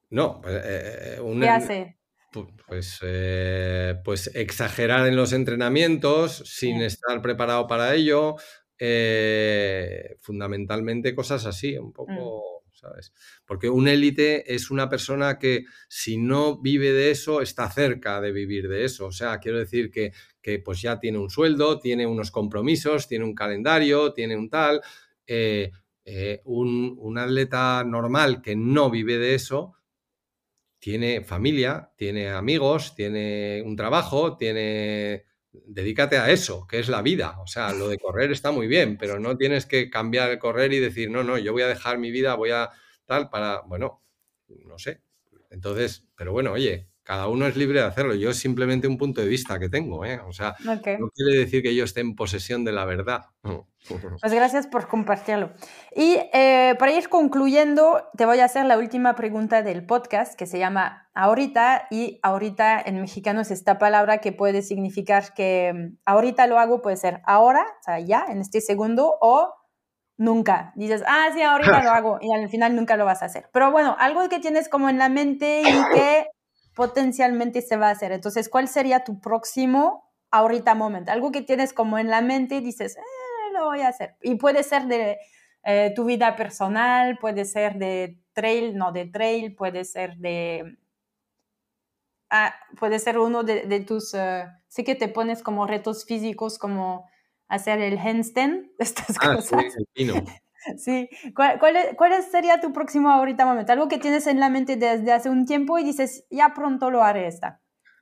[0.09, 1.97] No, pues, eh, eh, ¿qué hace?
[2.67, 8.35] Pues, eh, pues exagerar en los entrenamientos sin estar preparado para ello.
[10.21, 11.93] fundamentalmente cosas así, un mm.
[11.93, 13.13] poco, ¿sabes?
[13.45, 18.33] Porque un élite es una persona que si no vive de eso, está cerca de
[18.33, 19.07] vivir de eso.
[19.07, 20.11] O sea, quiero decir que,
[20.41, 24.81] que pues ya tiene un sueldo, tiene unos compromisos, tiene un calendario, tiene un tal.
[25.27, 25.71] Eh,
[26.05, 29.75] eh, un, atleta normal que no vive de eso
[30.77, 35.25] tiene familia, tiene amigos, tiene un trabajo, tiene...
[35.51, 37.39] Dedícate a eso, que es la vida.
[37.39, 40.73] O sea, lo de correr está muy bien, pero no tienes que cambiar el correr
[40.73, 42.71] y decir, no, no, yo voy a dejar mi vida, voy a
[43.05, 44.03] tal para, bueno,
[44.65, 45.01] no sé.
[45.49, 48.15] Entonces, pero bueno, oye, cada uno es libre de hacerlo.
[48.15, 50.19] Yo es simplemente un punto de vista que tengo, ¿eh?
[50.27, 53.25] O sea, no quiere decir que yo esté en posesión de la verdad.
[54.19, 55.51] Pues gracias por compartirlo.
[55.95, 60.47] Y eh, para ir concluyendo, te voy a hacer la última pregunta del podcast que
[60.47, 65.97] se llama ahorita y ahorita en mexicano es esta palabra que puede significar que mm,
[66.03, 69.53] ahorita lo hago, puede ser ahora, o sea, ya, en este segundo, o
[70.17, 70.73] nunca.
[70.75, 73.49] Dices, ah, sí, ahorita lo hago y al final nunca lo vas a hacer.
[73.53, 76.25] Pero bueno, algo que tienes como en la mente y que
[76.75, 78.11] potencialmente se va a hacer.
[78.11, 81.11] Entonces, ¿cuál sería tu próximo ahorita momento?
[81.11, 84.17] Algo que tienes como en la mente y dices, eh, lo voy a hacer.
[84.21, 85.17] Y puede ser de
[85.63, 90.77] eh, tu vida personal, puede ser de trail, no de trail, puede ser de...
[92.29, 94.13] Ah, puede ser uno de, tus...
[94.13, 97.07] Uh, sí que te pones como retos físicos como
[97.47, 99.61] hacer el handstand, estas ah, cosas.
[99.61, 100.13] Sí, el pino.
[100.77, 103.71] Sí, ¿Cuál, cuál, sería tu próximo ahorita momento?
[103.71, 107.03] Algo que tienes en la mente desde hace un tiempo y dices, ya pronto lo
[107.03, 107.61] haré esta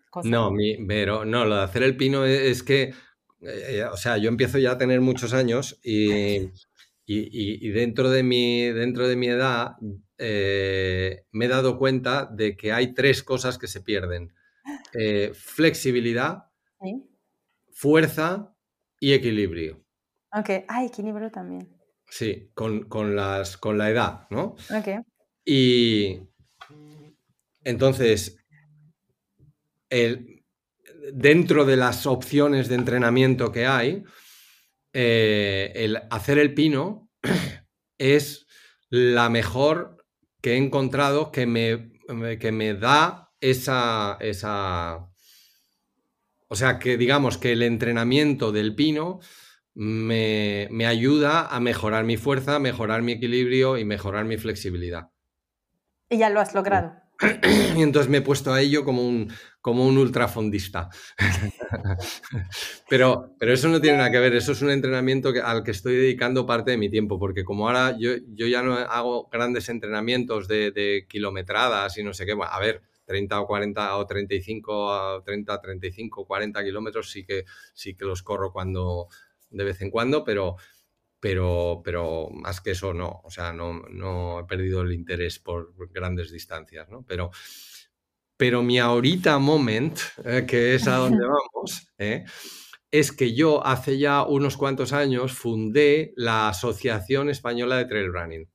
[0.09, 0.29] cosa.
[0.29, 2.93] No, mi, pero no, lo de hacer el pino es, que,
[3.41, 6.51] eh, o sea, yo empiezo ya a tener muchos años y,
[7.05, 9.75] y, dentro, de mi, dentro de mi edad
[10.17, 14.33] eh, me he dado cuenta de que hay tres cosas que se pierden.
[14.93, 16.45] Eh, flexibilidad,
[17.71, 18.55] fuerza
[18.99, 19.83] y equilibrio.
[20.31, 21.67] Ok, ah, equilibrio también.
[22.15, 24.55] Sí, con, las, con la edad, ¿no?
[24.69, 25.03] Ok.
[25.43, 26.19] Y
[27.63, 28.37] entonces,
[29.89, 30.45] el,
[31.11, 34.03] dentro de las opciones de entrenamiento que hay,
[34.93, 37.09] eh, el hacer el pino
[37.97, 38.45] es
[38.91, 40.05] la mejor
[40.39, 41.93] que he encontrado que me,
[42.37, 45.09] que me da esa, esa...
[46.47, 49.19] O sea, que digamos que el entrenamiento del pino
[49.75, 55.09] me, ayuda a mejorar mi fuerza, mejorar mi equilibrio y mejorar mi flexibilidad.
[56.09, 56.93] Y ya lo has logrado.
[57.75, 60.89] Y entonces me he puesto a ello como un, como un ultrafondista.
[62.89, 65.95] pero, pero eso no tiene nada que ver, eso es un entrenamiento al que estoy
[65.95, 70.47] dedicando parte de mi tiempo, porque como ahora yo, yo ya no hago grandes entrenamientos
[70.47, 75.61] de, de, kilometradas y no sé qué, a ver, 30 o 40 o 35, 30,
[75.61, 79.07] 35, 40 kilómetros sí que, sí que los corro cuando,
[79.53, 80.57] de vez en cuando, pero,
[81.19, 86.31] pero, pero más que eso no, o sea, no, he perdido el interés por grandes
[86.31, 87.05] distancias, ¿no?
[87.07, 87.31] Pero,
[88.35, 92.25] pero mi ahorita moment, eh, que es a donde vamos, eh,
[92.91, 98.49] es que yo hace ya unos cuantos años fundé la Asociación Española de Trail Running.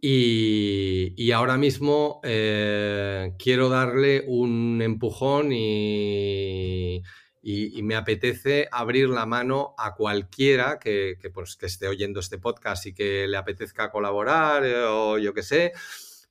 [0.00, 7.02] Y, ahora mismo eh, quiero darle un empujón y,
[7.42, 12.86] y, me apetece abrir la mano a cualquiera que, pues, que, esté oyendo este podcast
[12.86, 15.72] y que le apetezca colaborar eh, o yo qué sé,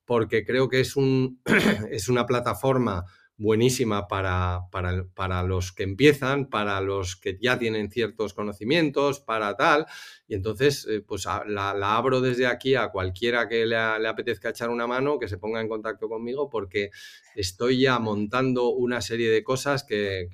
[0.05, 1.41] porque creo que es, un,
[1.91, 3.05] es una plataforma
[3.37, 9.85] buenísima para, para, los que empiezan, para los que ya tienen ciertos conocimientos, para tal.
[10.27, 14.87] Y entonces, eh, pues la, abro desde aquí a cualquiera que le, apetezca echar una
[14.87, 16.89] mano, que se ponga en contacto conmigo, porque
[17.35, 20.27] estoy ya montando una serie de cosas que,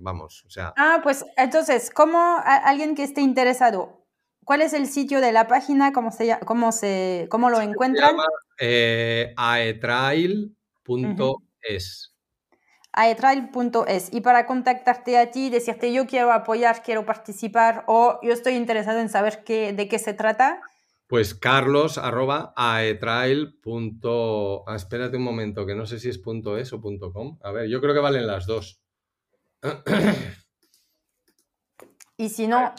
[0.00, 0.72] vamos, o sea...
[0.76, 4.02] Ah, pues entonces, ¿cómo alguien que esté interesado
[4.44, 5.92] ¿Cuál es el sitio de la página?
[5.92, 8.08] ¿Cómo, se, cómo, se, cómo lo encuentran?
[8.08, 8.26] Se llama
[8.58, 10.56] eh, aetrail
[11.62, 12.12] es
[12.92, 18.54] aetrail.es y para contactarte a ti, decirte yo quiero apoyar, quiero participar o yo estoy
[18.54, 20.60] interesado en saber qué, de qué se trata.
[21.06, 23.58] Pues carlos arroba aetrail.
[24.66, 27.38] Ah, espérate un momento, que no sé si es punto .es o punto .com.
[27.42, 28.82] A ver, yo creo que valen las dos.
[32.16, 32.72] Y si no...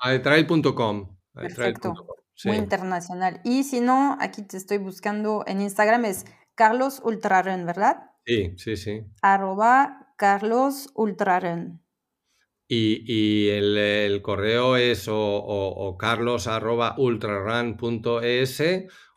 [0.00, 1.16] Aetrail.com.
[1.32, 1.94] Perfecto.
[2.44, 3.40] Muy internacional.
[3.44, 8.10] Y si no, aquí te estoy buscando en Instagram, es Carlos Ultraren, ¿verdad?
[8.24, 9.04] Sí, sí, sí.
[9.22, 11.80] Arroba Carlos Ultraren.
[12.66, 18.62] Y, el, correo es o, carlos arroba ultrarun.es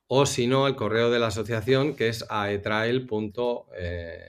[0.07, 3.07] o si no, el correo de la asociación que es aetrail.
[3.77, 4.21] Eh,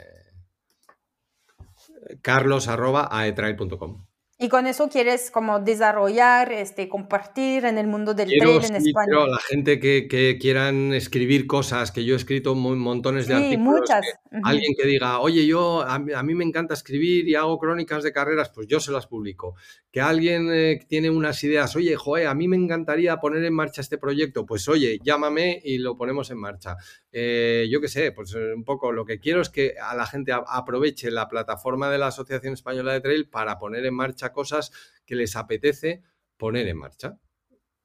[2.22, 4.07] carlos arroba aetrail.com.
[4.40, 9.06] Y con eso quieres como desarrollar, este, compartir en el mundo del trail en España.
[9.08, 13.36] Pero la gente que, que, quieran escribir cosas, que yo he escrito muy, montones de
[13.36, 14.06] sí, muchas.
[14.44, 18.50] Alguien que diga, oye, yo a mí, me encanta escribir y hago crónicas de carreras,
[18.54, 19.56] pues yo se las publico.
[19.90, 23.80] Que alguien eh, tiene unas ideas, oye, joe, a mí me encantaría poner en marcha
[23.80, 26.76] este proyecto, pues oye, llámame y lo ponemos en marcha.
[27.10, 30.06] Eh, yo qué sé, pues eh, un poco lo que quiero es que a la
[30.06, 34.72] gente aproveche la plataforma de la Asociación Española de Trail para poner en marcha cosas
[35.06, 36.02] que les apetece
[36.36, 37.18] poner en marcha.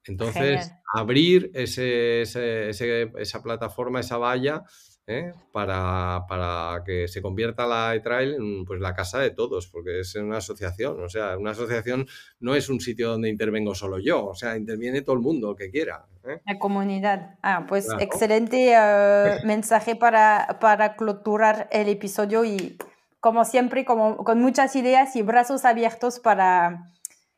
[0.06, 4.64] Entonces, abrir ese, esa plataforma, esa valla,
[5.07, 5.34] ¿eh?
[5.52, 10.15] para, para, que se convierta la e-trail en pues, la casa de todos, porque es
[10.15, 11.02] una asociación.
[11.02, 12.07] O sea, una asociación
[12.40, 15.70] no es un sitio donde intervengo solo yo, o sea, interviene todo el mundo que
[15.70, 16.06] quiera.
[16.28, 16.41] ¿eh?
[16.45, 17.36] La comunidad.
[17.41, 22.78] Ah, pues excelente eh, mensaje para, para cloturar el episodio y
[23.24, 26.91] como siempre, como, con muchas ideas y brazos abiertos para,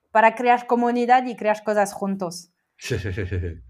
[0.10, 2.52] para crear comunidad y crear cosas juntos.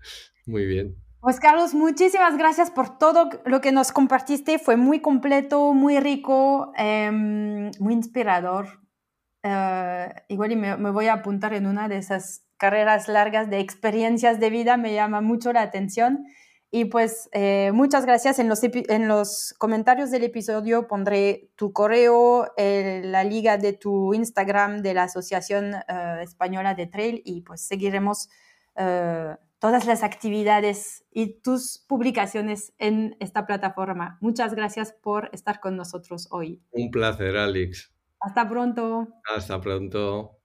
[0.45, 0.95] Muy bien.
[1.19, 4.59] Pues Carlos, muchísimas gracias por todo lo que nos compartiste.
[4.59, 8.79] Fue muy completo, muy rico, em, muy inspirador.
[9.43, 14.39] Eh, igual y me, voy a apuntar en una de esas carreras largas de experiencias
[14.39, 16.25] de vida, me llama mucho la atención.
[16.75, 18.37] Y pues eh, muchas gracias.
[18.37, 24.81] En los, en los comentarios del episodio pondré tu correo, la liga de tu Instagram
[24.81, 28.27] de la Asociación eh, Española de Trail y pues seguiremos
[28.75, 34.17] eh, todas las actividades y tus publicaciones en esta plataforma.
[34.19, 36.61] Muchas gracias por estar con nosotros hoy.
[36.71, 37.89] Un placer, Alex.
[38.19, 39.07] Hasta pronto.
[39.33, 40.41] Hasta pronto.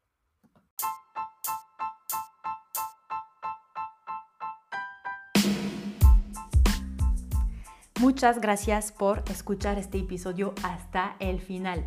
[8.00, 11.84] Muchas gracias por escuchar este episodio hasta el final.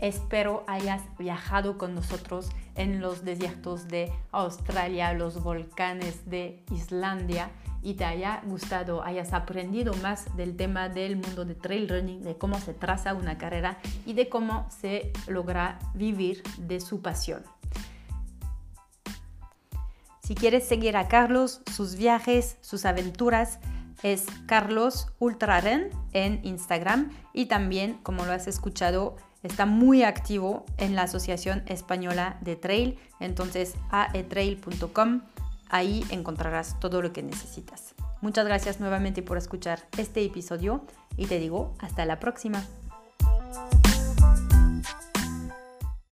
[0.00, 7.48] Espero hayas viajado con nosotros en los desiertos de Australia, los volcanes de Islandia
[7.80, 12.36] y te haya gustado, hayas aprendido más del tema del mundo de trail running, de
[12.36, 17.44] cómo se traza una carrera y de cómo se logra vivir de su pasión.
[20.24, 23.60] Si quieres seguir a Carlos, sus viajes, sus aventuras,
[24.02, 30.94] es Carlos Ultraren en Instagram y también, como lo has escuchado, está muy activo en
[30.94, 35.22] la Asociación Española de Trail, entonces aetrail.com,
[35.68, 37.94] ahí encontrarás todo lo que necesitas.
[38.20, 40.84] Muchas gracias nuevamente por escuchar este episodio
[41.16, 42.64] y te digo hasta la próxima.